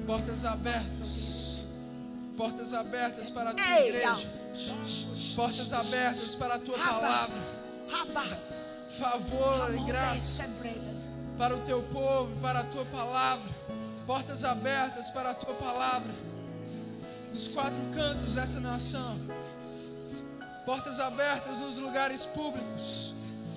portas 0.05 0.45
abertas, 0.45 1.65
portas 2.37 2.73
abertas 2.73 3.31
para 3.31 3.51
a 3.51 3.55
tua 3.55 3.81
igreja, 3.83 4.29
portas 5.37 5.73
abertas 5.73 6.35
para 6.35 6.55
a 6.57 6.59
tua 6.59 6.77
palavra, 6.77 7.37
favor 8.99 9.75
e 9.77 9.85
graça 9.85 10.45
para 11.39 11.55
o 11.55 11.61
teu 11.61 11.81
povo, 11.83 12.37
para 12.41 12.61
a 12.61 12.65
tua 12.65 12.85
palavra, 12.87 13.49
portas 14.09 14.43
abertas 14.43 15.09
para 15.11 15.31
a 15.31 15.35
tua 15.35 15.55
palavra, 15.55 16.13
nos 17.37 17.49
quatro 17.49 17.79
cantos 17.95 18.33
dessa 18.33 18.59
nação, 18.61 19.21
portas 20.65 20.99
abertas 20.99 21.59
nos 21.59 21.77
lugares 21.77 22.25
públicos, 22.25 23.13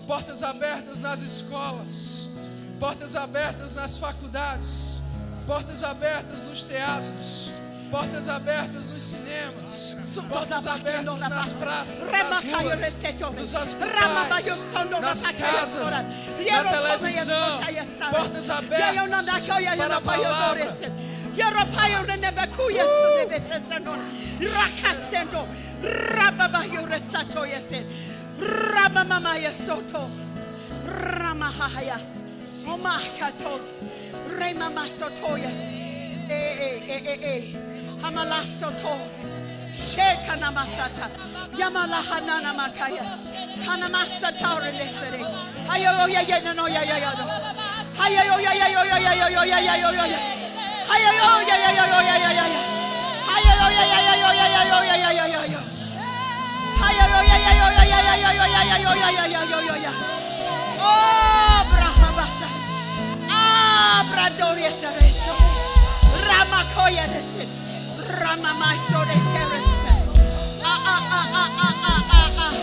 portas 0.06 0.44
abertas 0.44 1.00
nas 1.00 1.22
escolas, 1.22 2.28
portas 2.78 3.15
abertas 3.15 3.76
nas 3.76 3.98
faculdades, 3.98 4.89
Portas 5.50 5.84
abertas 5.84 6.44
nos 6.44 6.62
teatros. 6.62 7.54
Portas 7.89 8.28
abertas 8.28 8.86
nos 8.86 9.02
cinemas. 9.02 9.96
Portas 10.30 10.68
abertas 10.68 11.18
nas 11.28 11.54
praças, 11.54 12.12
nas 12.12 12.44
ruas, 12.44 12.82
nos 13.36 13.54
hospitais, 13.56 14.38
nas 15.02 15.22
casas, 15.22 15.92
na 15.92 16.63
televisão. 17.00 17.60
Portas 18.12 18.50
abertas 18.52 19.10
para 19.76 19.96
a 19.96 20.02
palavra. 20.02 21.09
Yarapayo 21.36 22.04
renebakuya 22.08 22.84
sunebetesanon. 22.84 24.00
Rakasendo. 24.39 25.48
Rababayo 25.82 26.86
resato 26.89 27.46
yasen. 27.46 27.86
Ramamamaya 28.39 29.52
sotos. 29.54 30.36
Ramahaya. 30.86 32.00
Omakatos. 32.65 33.86
Remamasotoyas. 34.39 35.60
Eh, 36.30 36.34
eh, 36.34 36.84
eh, 36.88 37.02
eh, 37.06 37.20
eh. 37.24 37.56
Hamalasoto. 38.02 38.98
Shekana 39.74 40.52
masata. 40.52 41.10
Yamalahanana 41.58 42.54
makaya. 42.54 43.04
Kanamasata 43.65 44.60
relesere. 44.60 45.24
Ayo 45.70 46.08
ya 46.10 46.22
ya 46.22 46.54
no 46.54 46.68
ya 46.68 46.84
ya 46.84 46.98
ya 46.98 47.12
no. 47.13 47.26
Ayo 48.02 48.42
ya 48.42 48.54
ya 48.54 48.68
ya 48.68 48.84
ya 48.86 48.98
ya 48.98 49.13
ya 49.13 49.13
ya 49.13 49.30
ya 49.30 49.46
ya 49.46 49.62
ya 49.62 49.76
ya. 49.76 49.92
Ya 49.92 50.04
ya 50.04 50.08
ya 50.08 50.38
Oh, 60.82 61.60
brahabata. 61.71 62.47
Ah. 63.30 64.02
Ah, 70.63 70.80
ah, 70.93 71.04
ah, 71.17 71.28
ah, 71.41 71.49
ah, 71.65 71.75
ah, 71.89 72.04
ah, 72.17 72.30
ah. 72.45 72.54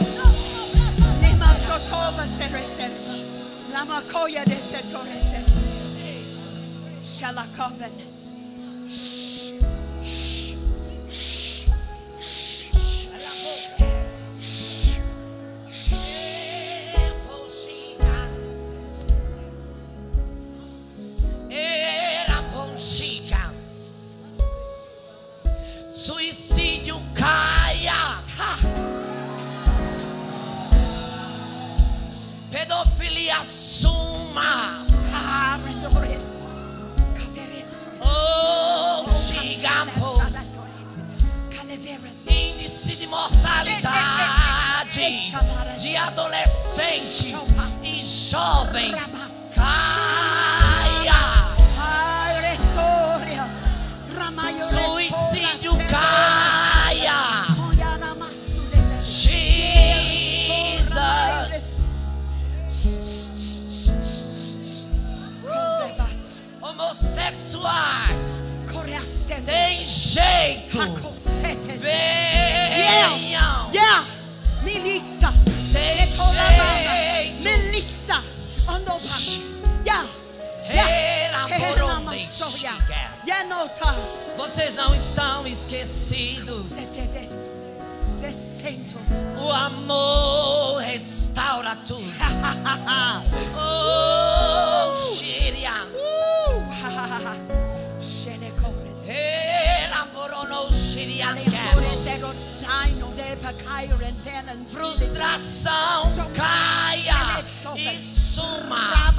Frustração 104.67 106.13
caia 106.35 107.45
e 107.77 107.97
suma. 107.99 109.13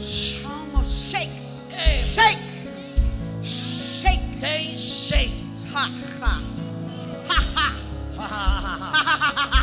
Shake, 0.00 1.32
shake, 2.14 2.42
shake. 3.42 4.36
Tem 4.40 4.76
jeito. 4.76 5.66
Ha 5.74 5.90
ha, 6.20 6.40
ha 7.28 7.40
ha. 7.54 7.78
Open 8.98 9.57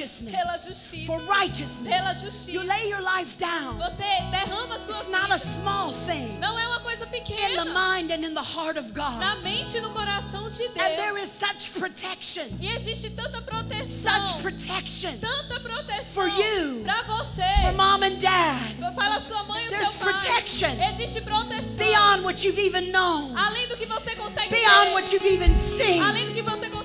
righteousness. 0.00 0.34
Pela 0.36 0.58
justiça. 0.58 1.06
For 1.06 1.20
righteousness. 1.26 1.88
Pela 1.88 2.10
You 2.10 2.14
justiça. 2.14 2.64
lay 2.64 2.88
your 2.90 3.00
life 3.00 3.36
down. 3.38 3.78
Você 3.78 4.04
derrama 4.30 4.78
sua 4.78 4.96
It's 4.98 5.08
not 5.08 5.32
a 5.32 5.36
vida. 5.38 5.60
small 5.60 5.92
thing. 6.06 6.38
Não 6.40 6.58
é 6.58 6.66
uma 6.68 6.80
coisa 6.80 7.04
In 7.04 7.08
the 7.10 7.18
pequena. 7.20 7.64
mind 7.64 8.10
and 8.12 8.24
in 8.24 8.34
the 8.34 8.42
heart 8.42 8.76
of 8.78 8.92
God. 8.92 9.18
Na 9.18 9.36
mente 9.36 9.76
e 9.76 9.80
no 9.80 9.90
coração 9.90 10.48
de 10.50 10.64
And 10.64 10.72
there 10.74 11.14
Deus. 11.14 11.22
is 11.24 11.30
such 11.30 11.70
protection. 11.70 12.44
E 12.60 12.68
existe 12.68 13.10
tanta 13.10 13.38
Such 13.38 13.44
proteção. 13.46 14.40
protection 14.42 15.16
Tanta 15.18 15.60
proteção 15.60 16.12
For 16.14 16.28
you. 16.28 16.82
para 16.84 17.04
for 17.04 17.24
você. 17.24 17.72
mom 17.74 18.02
and 18.02 18.18
dad. 18.18 18.94
Para 18.94 19.20
sua 19.20 19.44
mãe 19.44 19.64
e 19.64 19.68
There's 19.68 19.90
seu 19.90 19.98
pai. 20.00 20.12
protection. 20.12 20.70
Existe 20.92 21.20
proteção. 21.22 21.76
Beyond 21.78 22.24
what 22.24 22.44
you've 22.46 22.58
even 22.60 22.90
known. 22.90 23.34
Além 23.36 23.66
do 23.68 23.76
que 23.76 23.86
você 23.86 24.14
consegue 24.14 24.50
Beyond 24.50 24.86
ver. 24.88 24.92
what 24.94 25.12
you've 25.14 25.26
even 25.26 25.54
seen. 25.76 26.00
Além 26.02 26.26
do 26.26 26.34
que 26.34 26.42
você 26.42 26.68
consegue. 26.68 26.75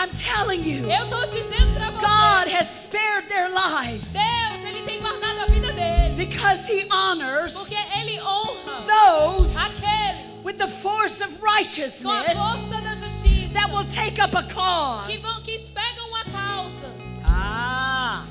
I'm 0.00 0.10
telling 0.12 0.62
you, 0.62 0.90
Eu 0.90 1.06
tô 1.10 1.26
dizendo 1.26 1.74
pra 1.74 1.90
você. 1.90 2.00
God 2.00 2.48
has 2.54 2.66
spared 2.84 3.28
their 3.28 3.50
lives 3.50 4.08
Deus, 4.12 4.64
ele 4.64 4.82
tem 4.82 4.98
guardado 5.00 5.40
a 5.40 5.46
vida 5.46 5.70
deles. 5.72 6.16
because 6.16 6.66
He 6.72 6.86
honors 6.90 7.52
Porque 7.52 7.74
ele 7.98 8.18
honra 8.20 8.80
those 8.86 9.54
aqueles 9.58 10.42
with 10.42 10.56
the 10.56 10.66
force 10.68 11.20
of 11.22 11.38
com 11.38 11.46
a 11.46 11.52
righteousness 11.52 12.32
força 12.32 12.80
da 12.80 12.94
justiça 12.94 13.52
that 13.52 13.70
will 13.70 13.84
take 13.88 14.18
up 14.22 14.34
a 14.34 14.42
cause. 14.44 15.06
que 15.06 15.18
vão 15.18 15.42
que 15.42 15.58
pegam 15.70 16.08
uma 16.08 16.24
causa. 16.24 16.94
Ah. 17.26 18.24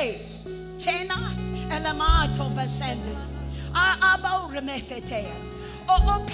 Ei, 0.00 0.18
chenas 0.78 1.36
elamato 1.70 2.48
vasendes. 2.50 3.18
A 3.74 4.14
abo 4.14 4.46
remefeteas. 4.48 5.28
O 5.86 6.16
o 6.16 6.24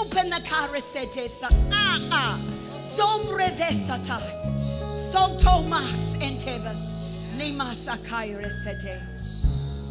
Open 0.00 0.30
the 0.30 0.36
karasetesa. 0.36 1.48
Ah, 1.72 1.98
ah. 2.10 2.38
Sombrevesata. 2.84 4.20
Sotomas 5.12 6.16
entevas. 6.20 6.80
Nimasakairesete. 7.36 8.88
Eh. 8.88 9.00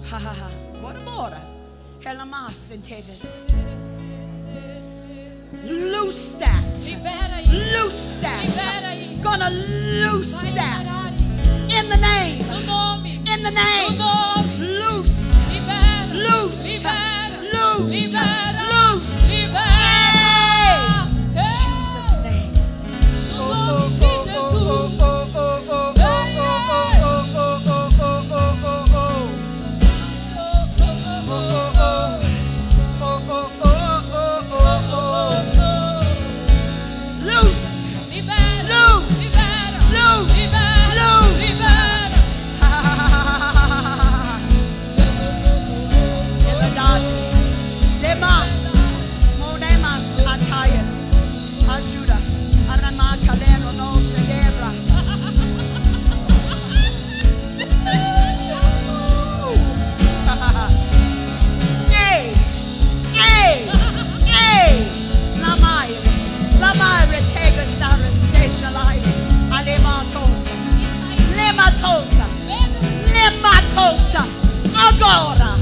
Ha 0.09 0.19
ha 0.19 0.33
ha. 0.33 0.49
a 0.89 0.99
bora. 1.03 1.41
Helamas 2.01 2.71
entevas. 2.71 3.21
Loose 5.65 6.33
that. 6.33 6.63
Loose 7.73 8.17
that. 8.17 9.21
Gonna 9.21 9.49
loose 9.49 10.41
that. 10.53 10.85
In 11.69 11.89
the 11.89 11.97
name. 11.97 12.41
In 13.27 13.43
the 13.43 13.51
name. 13.51 13.97
Loose. 14.59 15.35
Loose. 16.13 16.83
Loose. 17.53 17.93
Loose. 18.13 18.68
Lematosa. 73.79 74.25
Agora. 74.75 75.55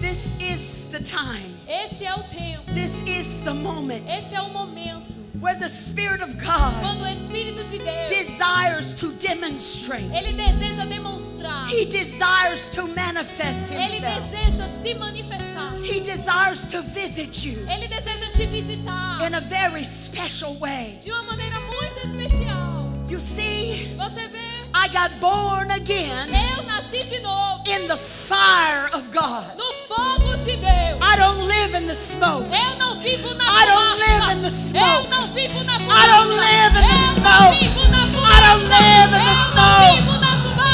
This 0.00 0.34
is 0.40 0.84
the 0.90 1.00
time. 1.00 1.54
Esse 1.68 2.04
é 2.04 2.14
o 2.14 2.22
tempo. 2.24 2.62
This 2.74 3.02
is 3.06 3.40
the 3.44 3.54
moment 3.54 4.04
Esse 4.08 4.34
é 4.34 4.40
o 4.40 4.48
momento 4.50 5.14
where 5.40 5.54
the 5.58 5.68
Spirit 5.68 6.22
of 6.22 6.34
God 6.38 6.72
quando 6.80 7.02
o 7.02 7.08
Espírito 7.08 7.64
de 7.64 7.78
Deus 7.78 8.08
desires 8.08 8.94
to 8.94 9.12
demonstrate. 9.12 10.04
ele 10.12 10.32
deseja 10.32 10.84
demonstrar. 10.84 11.68
He 11.68 11.84
desires 11.86 12.68
to 12.68 12.86
manifest 12.86 13.70
Ele 13.72 13.96
himself. 13.96 14.30
deseja 14.30 14.68
se 14.68 14.94
manifestar. 14.94 15.72
He 15.82 16.00
desires 16.00 16.64
to 16.66 16.82
visit 16.82 17.44
you 17.44 17.58
Ele 17.68 17.88
deseja 17.88 18.13
te 18.36 18.46
visitar 18.46 19.22
in 19.26 19.34
a 19.34 19.40
very 19.40 19.84
special 19.84 20.54
way. 20.58 20.96
de 21.02 21.10
uma 21.12 21.22
maneira 21.24 21.58
muito 21.60 21.98
especial. 22.04 22.90
You 23.08 23.20
see, 23.20 23.94
Você 23.96 24.28
vê? 24.28 24.38
I 24.74 24.88
got 24.88 25.20
born 25.20 25.70
again 25.70 26.26
Eu 26.56 26.62
nasci 26.64 27.04
de 27.04 27.20
novo 27.20 27.62
in 27.66 27.86
the 27.86 27.96
fire 27.96 28.88
of 28.92 29.08
God. 29.12 29.44
no 29.56 29.72
fogo 29.86 30.36
de 30.36 30.56
Deus. 30.56 30.98
I 31.00 31.16
don't 31.16 31.40
live 31.46 31.74
in 31.76 31.86
the 31.86 31.94
smoke. 31.94 32.46
Eu 32.50 32.76
não 32.76 32.96
vivo 33.00 33.32
na 33.34 33.44
I 33.44 33.66
don't 33.66 33.98
live 34.00 34.32
in 34.32 34.42
the 34.42 34.50
smoke. 34.50 35.04
Eu 35.04 35.08
não 35.10 35.28
vivo 35.28 35.62
na 35.64 35.78
fumaça. 35.78 36.00
I 36.00 36.06
don't 36.08 36.34
live 36.34 36.76
in 36.76 36.82
the 36.82 36.90
Eu 36.90 36.96
não 36.96 37.14
smoke. 37.14 37.58
vivo 37.60 37.88
na 37.90 38.06
fumaça. 38.06 38.34
I 38.34 38.40
don't 38.48 38.64
live 38.68 39.04
in 39.04 39.10
the 39.10 39.18
Eu 39.18 39.44
smoke. 39.44 39.54
não 39.54 39.94
vivo 39.94 40.12
na 40.18 40.32
fumaça. 40.42 40.64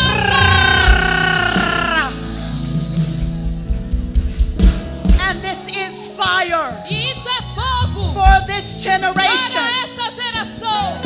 And 5.20 5.42
this 5.42 5.58
is 5.68 6.08
fire 6.16 6.72
para 8.82 9.26
essa 9.26 9.60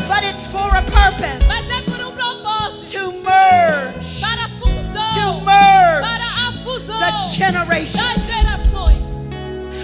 But 0.06 0.22
it's 0.22 0.46
for 0.46 0.72
a 0.76 0.82
purpose. 0.82 1.44
Mas 1.48 1.68
é 1.68 1.80
por 1.82 2.00
um 2.00 2.12
propósito. 2.12 2.92
To 2.92 3.10
merge. 3.12 4.20
Para 4.20 4.48
fusão. 4.48 5.14
To 5.14 5.40
merge. 5.40 6.00
Para 6.00 6.24
a 6.48 6.52
fusão. 6.62 7.00
The 7.00 7.18
generation. 7.34 7.98
Das 7.98 8.26
gerações. 8.26 9.08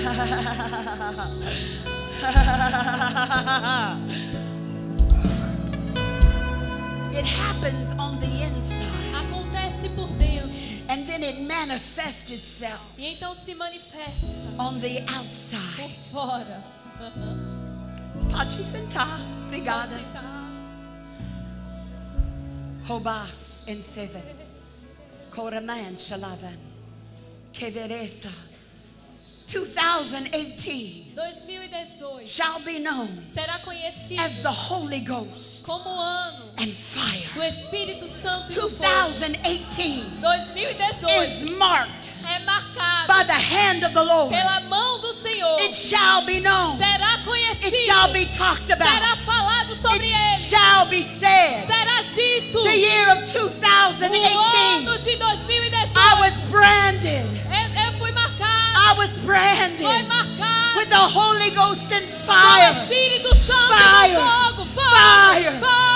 it 7.12 7.26
happens 7.26 7.90
on 7.98 8.20
the 8.20 8.44
inside. 8.44 8.86
Acontece 9.16 9.88
por 9.90 10.06
dentro. 10.10 10.48
And 10.88 11.04
then 11.06 11.24
it 11.24 11.42
manifests 11.42 12.30
itself. 12.30 12.80
E 12.96 13.14
então 13.14 13.34
se 13.34 13.52
manifesta. 13.54 14.38
On 14.58 14.78
the 14.78 15.04
outside. 15.12 15.76
Por 15.76 15.90
fora. 16.12 16.62
Pode 18.30 18.56
brigada, 18.56 18.64
sentar. 18.64 19.20
Obrigada. 19.46 19.96
Robas 22.86 23.68
em 23.68 23.76
seven. 23.76 24.22
Coraman. 25.30 25.96
Keveresa. 27.52 28.49
2018 29.50 31.12
2018 31.16 32.26
shall 32.26 32.60
be 32.60 32.78
known 32.78 33.08
será 33.24 33.58
conhecido 33.58 34.22
as 34.22 34.40
the 34.42 34.48
Holy 34.50 35.00
Ghost 35.00 35.64
como 35.64 35.88
o 35.90 36.00
ano 36.00 36.44
and 36.58 36.72
fire. 36.72 37.28
do 37.34 37.42
Espírito 37.42 38.06
Santo 38.06 38.52
e 38.52 38.54
do 38.54 38.70
fogo. 38.70 38.84
2018 39.08 40.20
2018 40.20 41.44
is 41.44 41.50
marked 41.58 42.12
é 42.24 42.38
marcado 42.44 43.08
by 43.12 43.24
the 43.24 43.32
hand 43.32 43.84
of 43.84 43.92
the 43.92 44.02
Lord. 44.02 44.30
pela 44.30 44.60
mão 44.60 45.00
do 45.00 45.12
Senhor. 45.14 45.58
It 45.60 45.74
shall 45.74 46.22
be 46.24 46.38
known. 46.40 46.78
Será 46.78 47.14
It 47.14 47.24
conhecido. 47.24 47.76
shall 47.76 48.12
be 48.12 48.26
talked 48.26 48.66
Será 48.68 48.98
about. 48.98 49.18
falado 49.24 49.74
sobre 49.74 50.06
It 50.06 50.14
ele. 50.14 50.42
shall 50.48 50.86
be 50.86 51.02
said. 51.02 51.66
Será 51.66 52.02
dito. 52.02 52.62
The 52.62 52.76
year 52.76 53.08
of 53.10 53.22
O 53.22 53.48
2018, 53.48 54.86
ano 54.86 54.98
de 54.98 55.16
2018. 55.16 55.96
I 55.96 56.20
was 56.20 56.42
branded. 56.44 57.26
The 61.00 61.08
Holy 61.08 61.50
Ghost 61.52 61.90
and 61.92 62.04
Com 62.04 62.12
o 62.12 62.26
fire. 62.26 62.82
Espírito 62.82 63.34
Santo 63.36 63.68
Fire. 63.72 64.10
e 64.10 64.14
do 64.14 64.20
fogo. 64.20 64.66
Fogo. 64.66 64.66
Fire. 64.74 65.50
Fogo. 65.52 65.66
Fire. 65.66 65.89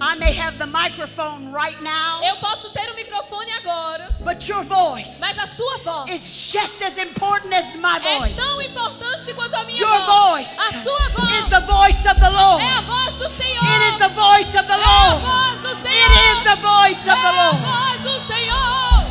I 0.00 0.14
may 0.16 0.32
have 0.32 0.58
the 0.58 0.66
microphone 0.66 1.52
right 1.52 1.80
now, 1.82 2.20
Eu 2.22 2.36
posso 2.36 2.70
ter 2.70 2.90
o 2.90 2.94
microfone 2.94 3.50
agora, 3.52 4.08
but 4.20 4.46
your 4.48 4.62
voice 4.64 5.18
mas 5.20 5.38
a 5.38 5.46
sua 5.46 5.78
voz 5.78 6.10
is 6.12 6.52
just 6.52 6.82
as 6.82 6.98
important 6.98 7.52
as 7.54 7.74
my 7.76 7.98
é 7.98 8.18
voice. 8.18 8.34
tão 8.34 8.60
importante 8.62 9.34
quanto 9.34 9.54
a 9.54 9.64
minha 9.64 9.78
Your 9.80 10.00
voz. 10.06 10.48
voice 10.48 10.58
A 10.58 10.82
sua 10.82 11.08
voz 11.10 11.38
is 11.38 11.48
the 11.50 11.60
voice 11.60 12.06
of 12.10 12.20
the 12.20 12.30
Lord. 12.30 12.62
é 12.64 12.72
a 12.72 12.80
voz 12.82 13.12
do 13.18 13.28
Senhor. 13.30 13.64
It 13.64 13.92
is 13.92 13.98
the 13.98 14.08
voice 14.08 14.54
of 14.58 14.66
the 14.66 14.74
É 14.74 14.84
a 14.84 15.08
Lord. 15.08 15.22
voz 15.24 15.58
do 15.62 15.82
Senhor. 15.82 16.10
It 16.10 16.38
is 16.38 16.44
the 16.44 16.56
voice 16.56 17.06
é 17.08 17.12
of 17.12 17.20
the 17.20 17.28
a 17.28 17.42
Lord. 17.44 17.60
voz 17.62 18.00
do 18.02 18.26
Senhor. 18.26 19.04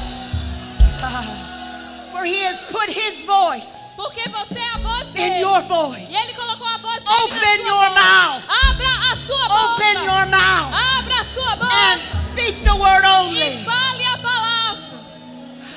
For 2.11 2.23
he 2.25 2.41
has 2.43 2.61
put 2.71 2.89
his 2.89 3.23
voice 3.25 3.72
Porque 3.95 4.27
você 4.29 4.59
é 4.59 4.69
a 4.73 4.77
voz 4.77 5.07
in 5.09 5.13
dele. 5.13 5.39
your 5.41 5.61
voice. 5.63 6.11
E 6.11 6.15
ele 6.15 6.33
colocou 6.33 6.67
a 6.67 6.77
voz 6.77 7.03
dele 7.03 7.15
Open 7.23 7.57
your 7.67 7.89
voz. 7.89 7.93
mouth. 7.93 8.43
Abra 8.69 8.89
a 9.11 9.15
sua 9.15 9.47
boca. 9.47 9.73
Open 9.73 10.03
your 10.03 10.25
mouth 10.27 10.73
Abra 10.97 11.19
a 11.19 11.23
sua 11.25 11.55
boca. 11.55 11.73
and 11.75 12.01
speak 12.31 12.63
the 12.63 12.75
word 12.75 13.03
E 13.03 13.07
only. 13.07 13.63
fale 13.63 14.05
a 14.05 14.17
palavra. 14.17 14.99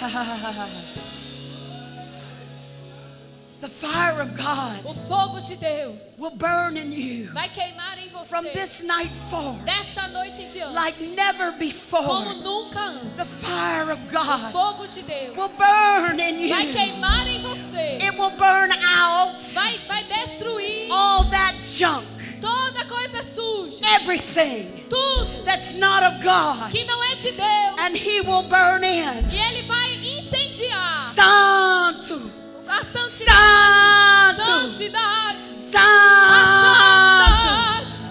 The 3.59 3.69
fire 3.69 4.21
of 4.21 4.37
God 4.37 4.85
O 4.85 4.93
fogo 4.95 5.41
de 5.41 5.57
Deus 5.57 6.17
will 6.19 6.37
burn 6.37 6.77
in 6.77 6.93
you 6.93 7.31
vai 7.33 7.49
queimar 7.49 7.97
em 7.99 8.09
você. 8.11 8.27
from 8.29 8.45
this 8.53 8.83
night 8.83 9.11
forward 9.31 9.65
Dessa 9.65 10.07
noite 10.09 10.43
em 10.43 10.47
diante. 10.47 10.75
like 10.75 11.01
never 11.17 11.53
como 11.53 11.59
before. 11.59 12.35
nunca 12.35 13.01
The 13.17 13.25
fire 13.25 13.91
of 13.91 14.03
O 14.05 14.11
God 14.11 14.53
fogo 14.53 14.87
de 14.87 15.03
Deus 15.03 15.37
will 15.37 15.49
burn 15.57 16.21
in 16.21 16.49
vai 16.51 16.67
you. 16.67 16.73
queimar 16.73 17.27
em 17.27 17.41
você. 17.41 17.99
It 18.03 18.19
will 18.19 18.31
burn 18.33 18.73
out 18.85 19.41
Vai, 19.55 19.79
vai 19.89 20.05
destruir 20.05 20.91
all 20.93 21.25
that 21.31 21.57
junk, 21.63 22.07
toda 22.43 22.85
coisa 22.85 23.23
suja. 23.23 23.81
everything 23.95 24.85
Tudo 24.91 25.43
that's 25.45 25.73
not 25.75 26.05
of 26.05 26.23
God, 26.23 26.71
que 26.71 26.85
não 26.85 27.03
é 27.05 27.15
de 27.17 27.33
Deus. 27.33 27.79
and 27.79 27.97
He 27.97 28.21
will 28.21 28.43
burn 28.43 28.85
in. 28.85 29.27
E 29.33 29.39
ele 29.39 29.63
vai 29.63 29.95
incendiar 29.95 31.13
Santo, 31.15 32.31
a 32.69 32.85
santidade. 32.85 34.37
Santo, 34.37 34.73
Santidade. 34.73 35.43
Santo. 35.43 35.79
A 35.79 37.27
santidade. 37.39 38.05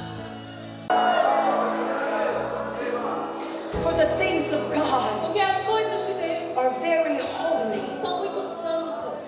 For 3.84 3.93
the 3.93 4.08
things 4.18 4.51
of 4.51 4.62
God 4.74 5.22
Porque 5.22 5.39
as 5.39 5.64
coisas 5.66 6.08
de 6.08 6.14
Deus 6.14 6.58
are 6.58 6.70
very 6.82 7.18
holy, 7.22 7.82
são 8.01 8.20
muito 8.20 8.41
santas. 8.62 9.20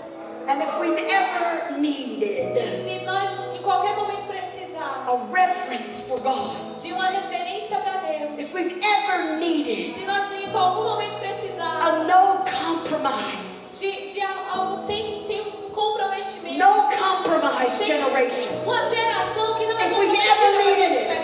and 0.47 0.61
if 0.61 0.79
we've 0.79 0.97
ever 1.09 1.77
needed 1.77 2.55
Se 2.83 3.05
nós 3.05 3.29
em 3.55 3.61
qualquer 3.61 3.95
momento 3.95 4.27
precisar 4.27 5.05
a 5.07 5.15
reference 5.31 6.01
for 6.07 6.19
God, 6.19 6.75
de 6.81 6.93
uma 6.93 7.07
referência 7.07 7.77
para 7.79 7.99
Deus, 8.01 8.39
if 8.39 8.53
we've 8.53 8.79
ever 8.81 9.37
needed 9.37 9.95
se 9.95 10.05
nós 10.05 10.31
em 10.31 10.51
algum 10.55 10.83
momento 10.83 11.19
precisar 11.19 11.81
a 11.81 11.91
no 12.03 12.43
compromise, 12.45 13.56
de, 13.79 14.13
de 14.13 14.21
algo 14.21 14.85
sem, 14.87 15.19
sem 15.27 15.43
comprometimento, 15.71 16.57
no 16.57 16.83
compromise 16.97 17.83
generation, 17.83 18.49
uma 18.65 18.81
geração 18.83 19.53
que 19.55 19.65
não 19.67 19.79
é 19.79 19.89
comprometida 19.89 21.16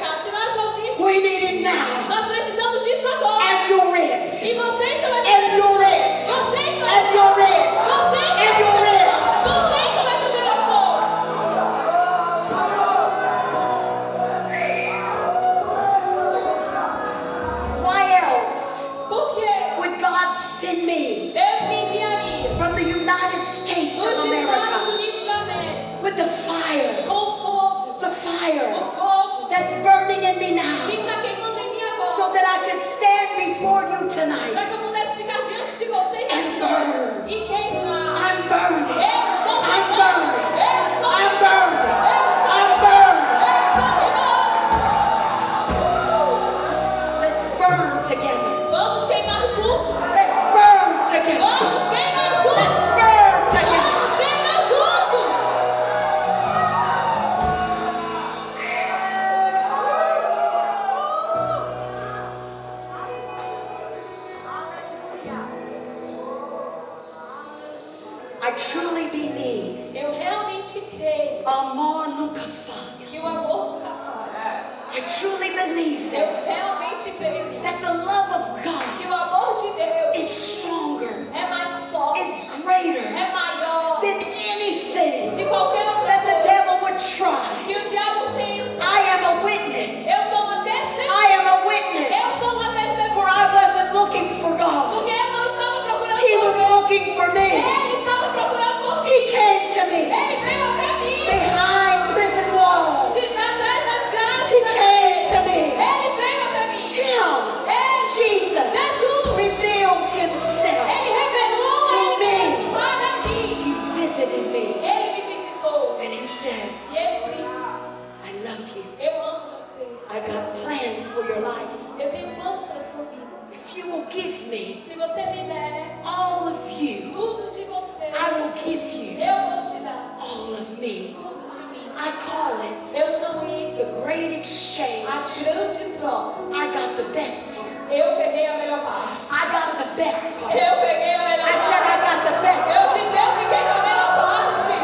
grande 135.44 135.84
troca. 136.00 136.42
I 136.54 136.66
got 136.74 136.96
the 136.96 137.04
best 137.14 137.48
part. 137.54 137.70
Eu 137.92 138.16
peguei 138.18 138.48
a 138.48 138.58
melhor 138.58 138.82
parte. 138.84 139.28
I 139.30 139.46
got 139.52 139.78
the 139.78 139.88
best 139.96 140.24
part. 140.40 140.56
Eu 140.58 140.74
peguei 140.82 141.14
a 141.14 141.24
melhor 141.24 141.48
I 141.48 141.54
parte. 141.54 141.84
I 141.84 141.98
got 142.08 142.20
the 142.24 142.36
best 142.42 142.64
part. 142.64 142.74
Eu 142.74 142.84
disse, 142.94 143.14
eu 143.24 143.30
peguei 143.38 143.64
a 143.64 143.80
melhor 143.84 144.10
parte. 144.24 144.76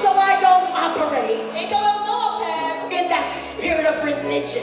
So 0.00 0.08
I 0.12 0.34
don't 0.44 0.68
operate. 0.86 1.64
Então 1.64 1.80
eu 1.80 2.00
não 2.06 2.36
opero. 2.36 2.92
In 2.92 3.08
that 3.08 3.28
spirit 3.50 3.86
of 3.86 4.04
religion. 4.04 4.62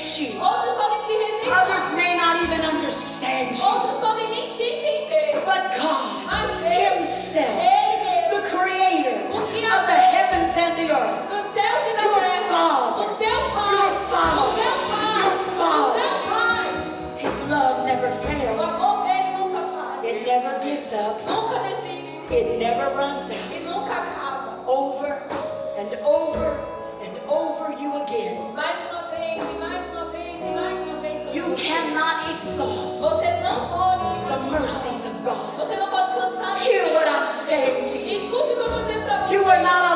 get 0.00 0.18
you. 0.18 0.40
Others 0.40 1.94
may 1.96 2.16
not 2.16 2.42
even 2.42 2.60
understand 2.62 3.56
you. 3.56 3.62
But 5.44 5.76
God 5.76 6.26
Himself, 6.72 7.56
the 8.30 8.40
Creator 8.50 9.18
of 9.28 9.86
the 9.86 9.98
heavens 10.14 10.54
and 10.56 10.72
the 10.78 10.94
earth, 10.94 11.30
your 13.20 13.40
Father, 13.52 13.92
your 13.92 13.96
Father, 14.10 14.62
your 14.62 14.76
Father, 15.58 17.18
His 17.18 17.36
love 17.50 17.86
never 17.86 18.10
fails. 18.24 18.58
It 20.04 20.26
never 20.26 20.64
gives 20.64 20.92
up. 20.92 21.20
It 22.30 22.58
never 22.58 22.94
runs 22.96 23.30
out. 23.32 24.66
Over 24.66 25.22
and 25.76 25.94
over 25.96 26.48
and 27.02 27.18
over 27.28 27.72
you 27.80 28.02
again. 28.02 28.54
mercies 34.60 35.04
of 35.06 35.14
God. 35.24 35.56
Você 35.56 35.76
não 35.76 35.88
pode 35.88 36.08
cansar. 36.10 36.62
Hear 36.62 36.92
what 36.92 37.08
I'm 37.08 37.26
saying 37.46 37.88
to 37.88 37.96
you. 37.96 38.24
Escute 38.24 38.52
o 38.52 38.56
que 38.56 38.60
eu 38.60 38.66
estou 38.66 38.82
dizendo 38.82 39.04
para 39.04 39.26
você. 39.26 39.34
You 39.34 39.48
are 39.48 39.62
not 39.62 39.89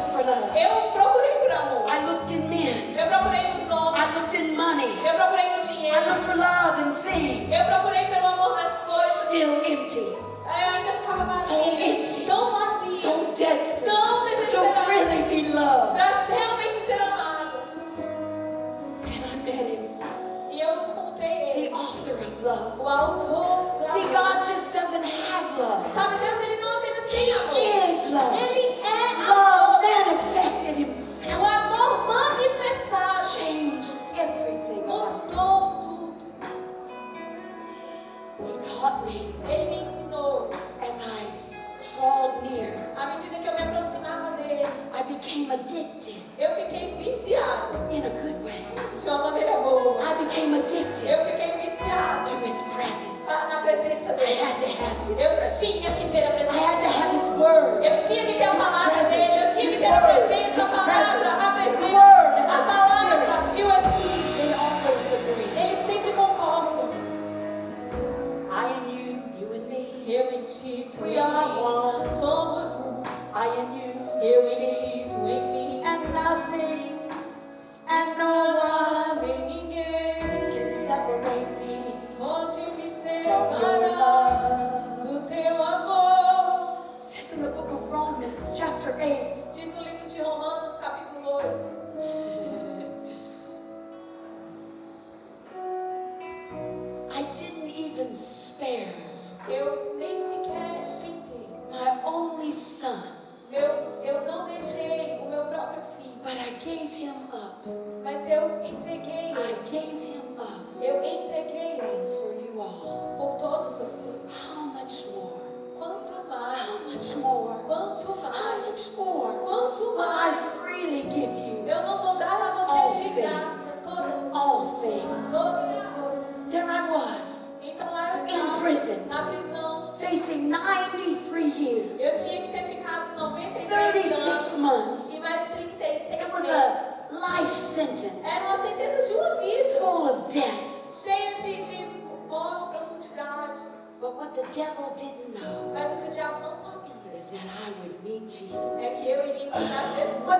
looked 0.00 0.12
for 0.12 0.24
love. 0.24 0.56
Eu 0.56 0.92
procurei 0.92 1.34
por 1.40 1.52
amor. 1.52 1.88
I 1.88 2.04
looked 2.06 2.30
in 2.32 2.48
men. 2.48 2.96
Eu 2.96 3.06
procurei 3.06 3.54
nos 3.54 3.70
homens. 3.70 4.00
I 4.00 4.18
looked 4.18 4.34
in 4.34 4.56
money. 4.56 4.98
Eu 5.04 5.14
procurei 5.14 5.56
no 5.56 5.62
dinheiro. 5.62 5.96
I 5.96 6.08
looked 6.08 6.24
for 6.26 6.36
love 6.36 6.82
and 6.82 6.94
things. 7.02 7.48
Eu 7.52 7.64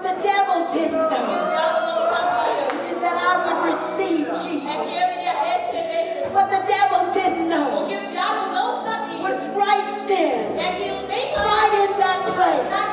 But 0.03 0.17
the 0.17 0.23
devil 0.23 0.73
didn't 0.73 0.93
know. 0.93 1.11
is 2.89 3.01
that 3.01 3.17
I 3.21 3.37
would 3.45 3.61
receive 3.69 4.29
Jesus. 4.29 4.65
What 6.33 6.49
the 6.51 6.63
devil 6.67 7.13
didn't 7.13 7.49
know. 7.51 7.85
Was 9.21 9.47
right 9.49 10.05
there. 10.09 10.57
Right 11.37 11.75
in 11.85 11.99
that 11.99 12.21
place. 12.35 12.90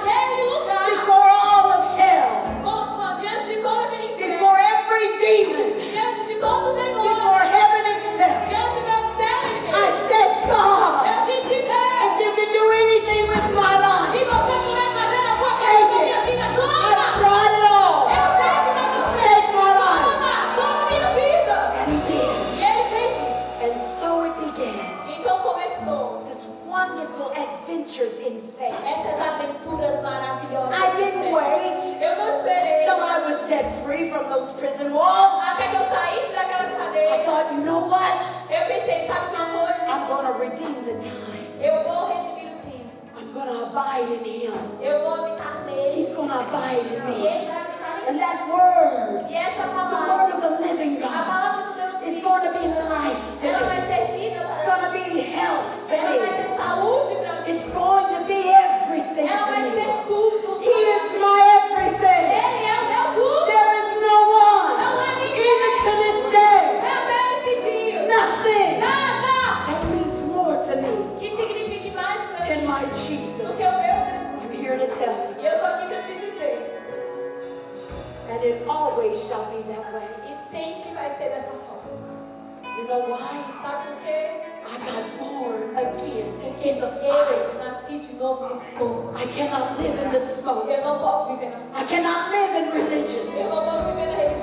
I 89.16 89.26
cannot 89.26 89.80
live 89.80 89.98
in 90.00 90.12
the 90.12 90.20
smoke. 90.36 90.68
I 90.70 91.84
cannot 91.88 92.32
live 92.32 92.56
in 92.62 92.74
religion. 92.74 93.28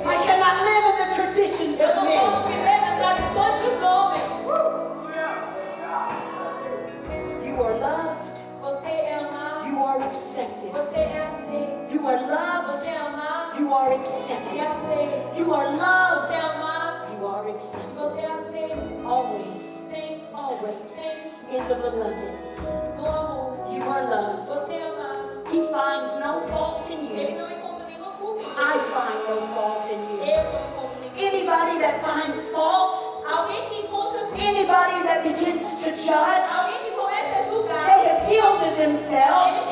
I 0.07 0.17
cannot 0.25 0.57
live 0.65 0.85
in 0.91 0.97
the 1.01 1.09
traditions 1.15 1.81
of 1.81 1.95
men. 2.05 2.25
You 7.45 7.55
are 7.63 7.77
loved. 7.79 8.37
You 9.67 9.77
are 9.83 10.01
accepted. 10.03 10.73
You 11.93 12.07
are 12.07 12.21
loved. 12.27 12.87
You 13.59 13.73
are 13.73 13.93
accepted. 13.93 14.59
You 15.39 15.53
are 15.53 15.77
loved. 15.77 16.35
You 17.19 17.27
are 17.27 17.49
accepted. 17.49 17.97
Always. 19.05 19.63
Always. 20.35 20.93
In 21.51 21.69
the 21.69 21.75
beloved 21.75 22.44
you 23.71 23.83
are 23.83 24.05
loved. 24.11 24.45
He 25.51 25.61
finds 25.71 26.13
no 26.19 26.41
fault 26.49 26.91
in 26.91 27.05
you. 27.05 27.39
I 28.57 28.75
find 28.93 29.19
no 29.29 29.37
fault 29.55 29.87
in 29.91 30.01
you. 30.11 30.23
Anybody 31.17 31.79
that 31.79 32.03
finds 32.03 32.49
fault. 32.49 32.99
Anybody 34.37 34.99
that 35.07 35.23
begins 35.23 35.83
to 35.83 35.91
judge. 35.95 36.49
They 37.87 38.01
have 38.09 38.23
yielded 38.31 38.75
themselves. 38.79 39.71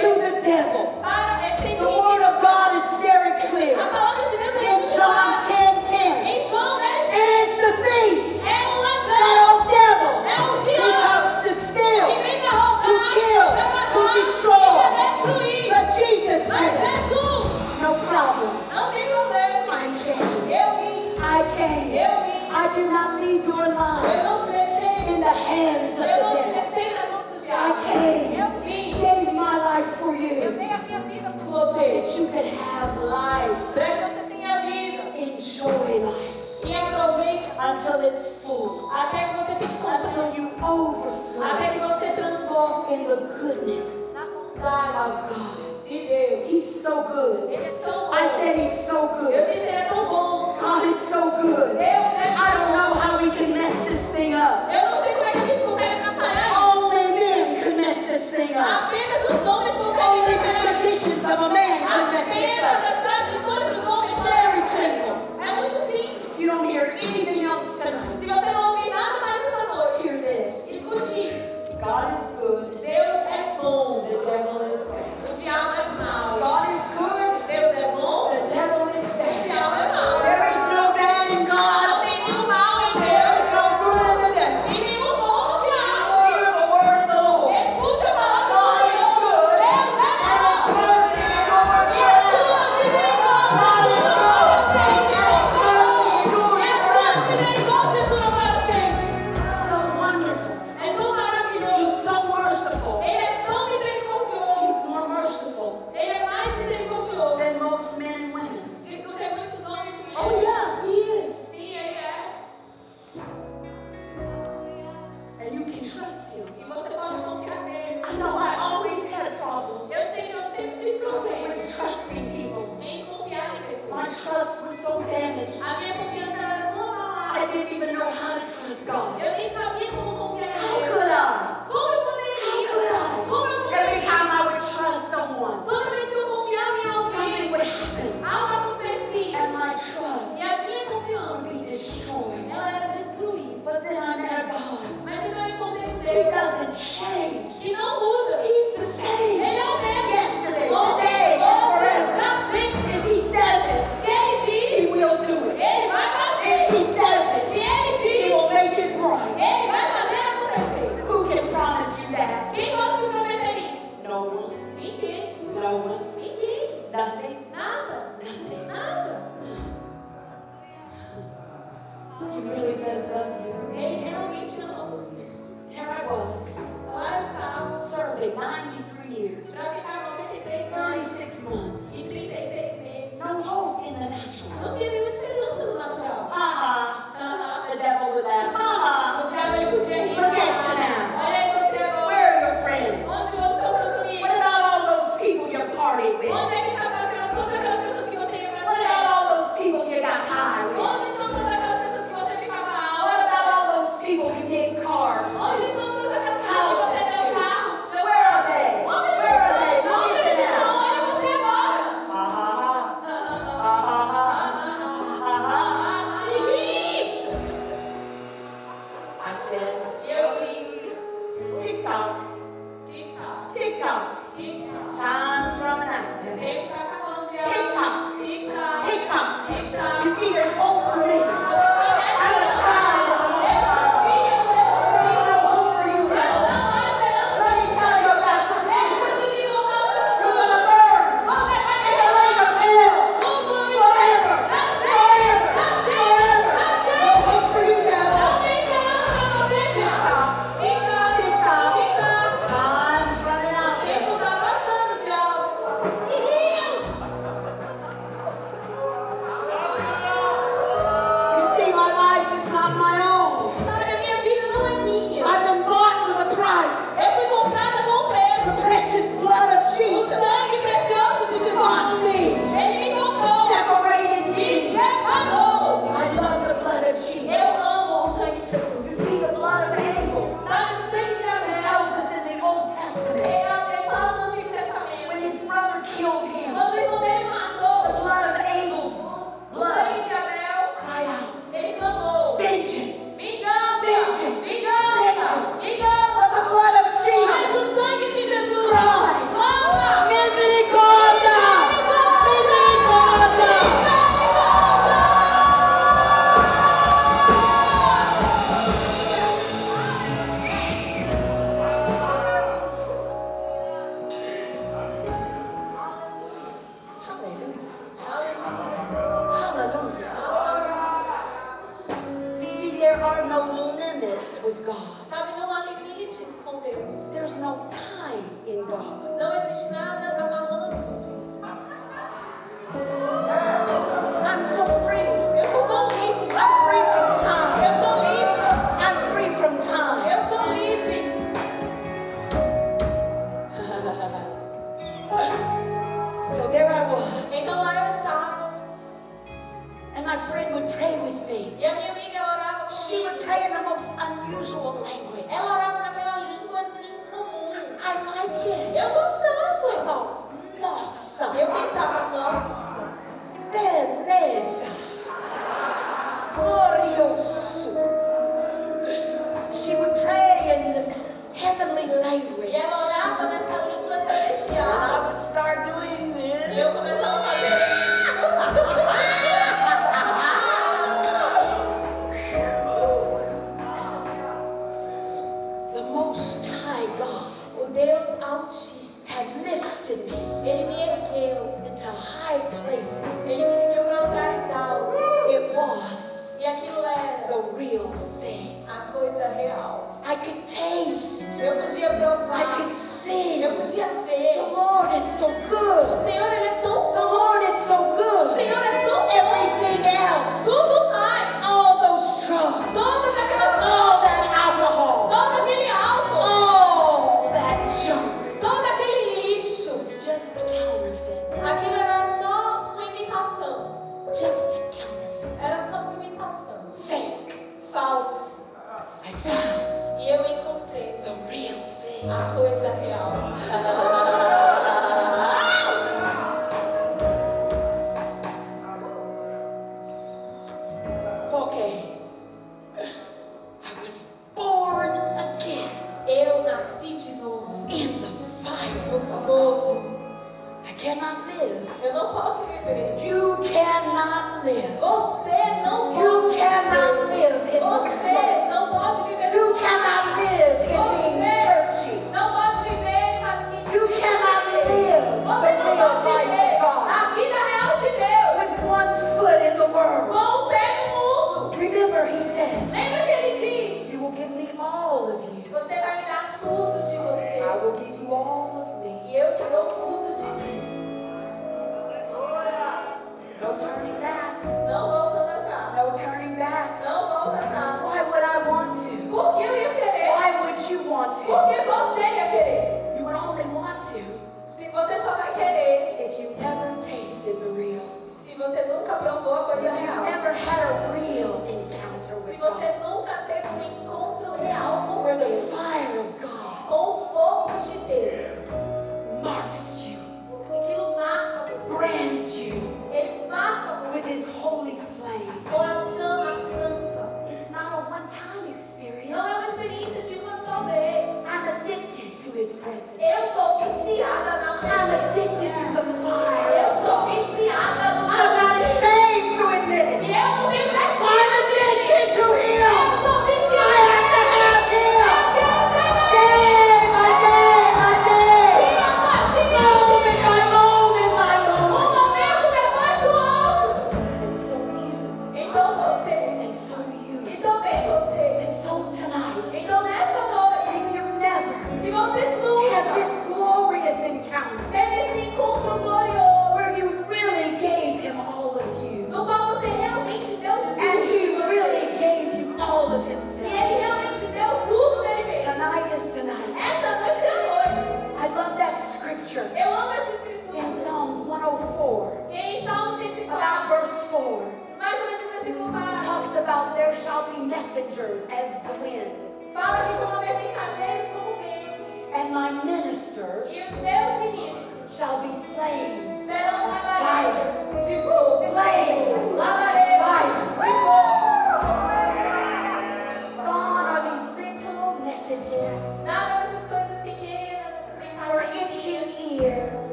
To 0.00 0.08
the 0.08 0.32
devil. 0.44 0.84
The 1.78 1.88
word 1.88 2.22
of 2.22 2.42
God 2.42 2.70
is 2.80 2.88
very 3.02 3.32
clear. 3.48 3.78
In 3.78 4.80
John 4.96 5.48
10 5.48 5.51
did 22.88 23.20
leave 23.20 23.44
your 23.44 23.68
life 23.68 24.04
in 25.08 25.20
the 25.20 25.30
hands 25.30 25.92
of 25.92 25.98
the 25.98 26.06
devil. 26.06 26.38
I 27.54 27.70
came, 27.86 28.32
gave 29.00 29.34
my 29.34 29.56
life 29.58 29.90
for 29.98 30.16
you 30.16 30.40
so 30.40 31.72
that 31.74 32.18
you 32.18 32.24
could 32.26 32.46
have 32.46 33.02
life. 33.02 33.76
Enjoy 35.18 36.00
life. 36.00 36.38
Until 37.64 38.00
it's 38.00 38.26
full. 38.42 38.90
Until 38.92 40.34
you 40.34 40.46
overflow 40.62 41.12
in 42.92 43.00
the 43.08 43.16
goodness 43.40 43.88
of 44.16 44.58
God. 44.58 45.32
He's 45.86 46.82
so 46.82 46.94
good. 47.04 47.38
I 48.12 48.22
said 48.38 48.54
he's 48.58 48.78
so 48.86 48.98
good. 49.20 49.32
God 50.60 50.82
is 50.86 51.00
so 51.08 51.20
good. 51.30 51.41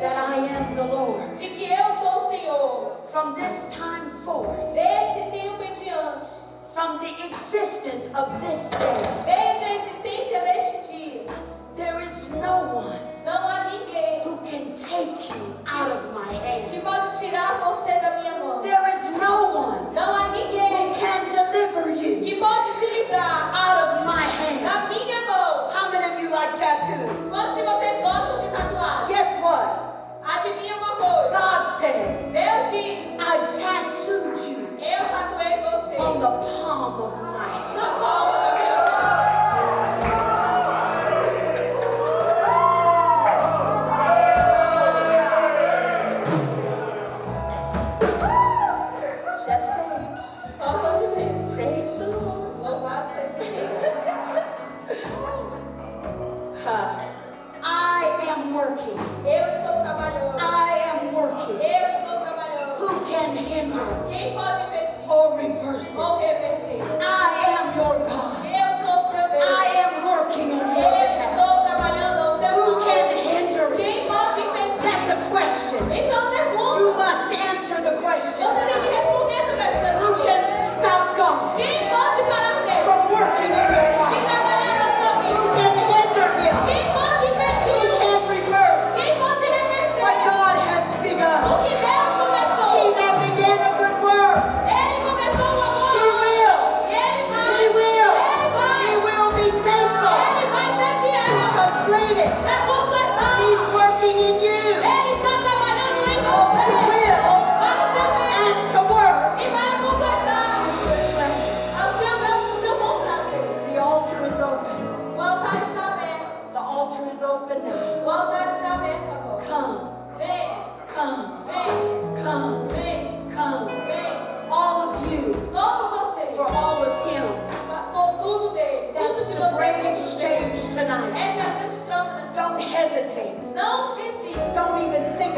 that 0.00 0.16
I 0.16 0.46
am 0.46 0.76
the 0.76 0.84
Lord. 0.84 1.34
De 1.34 1.48
que 1.48 1.64
eu 1.64 1.86
sou 2.00 2.26
o 2.26 2.30
Senhor. 2.30 2.96
From 3.10 3.34
this 3.34 3.64
time 3.74 4.10
forth. 4.24 4.56
Desse 4.74 5.30
tempo 5.30 5.62
em 5.62 5.72
diante. 5.72 6.26
From 6.74 6.98
the 6.98 7.10
existence 7.26 8.06
of 8.14 8.30
this 8.40 8.70
day. 8.78 9.24
Desde 9.26 9.64
a 9.64 9.74
existência 9.74 10.07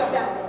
Dios 0.00 0.12
te 0.12 0.39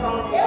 from 0.00 0.39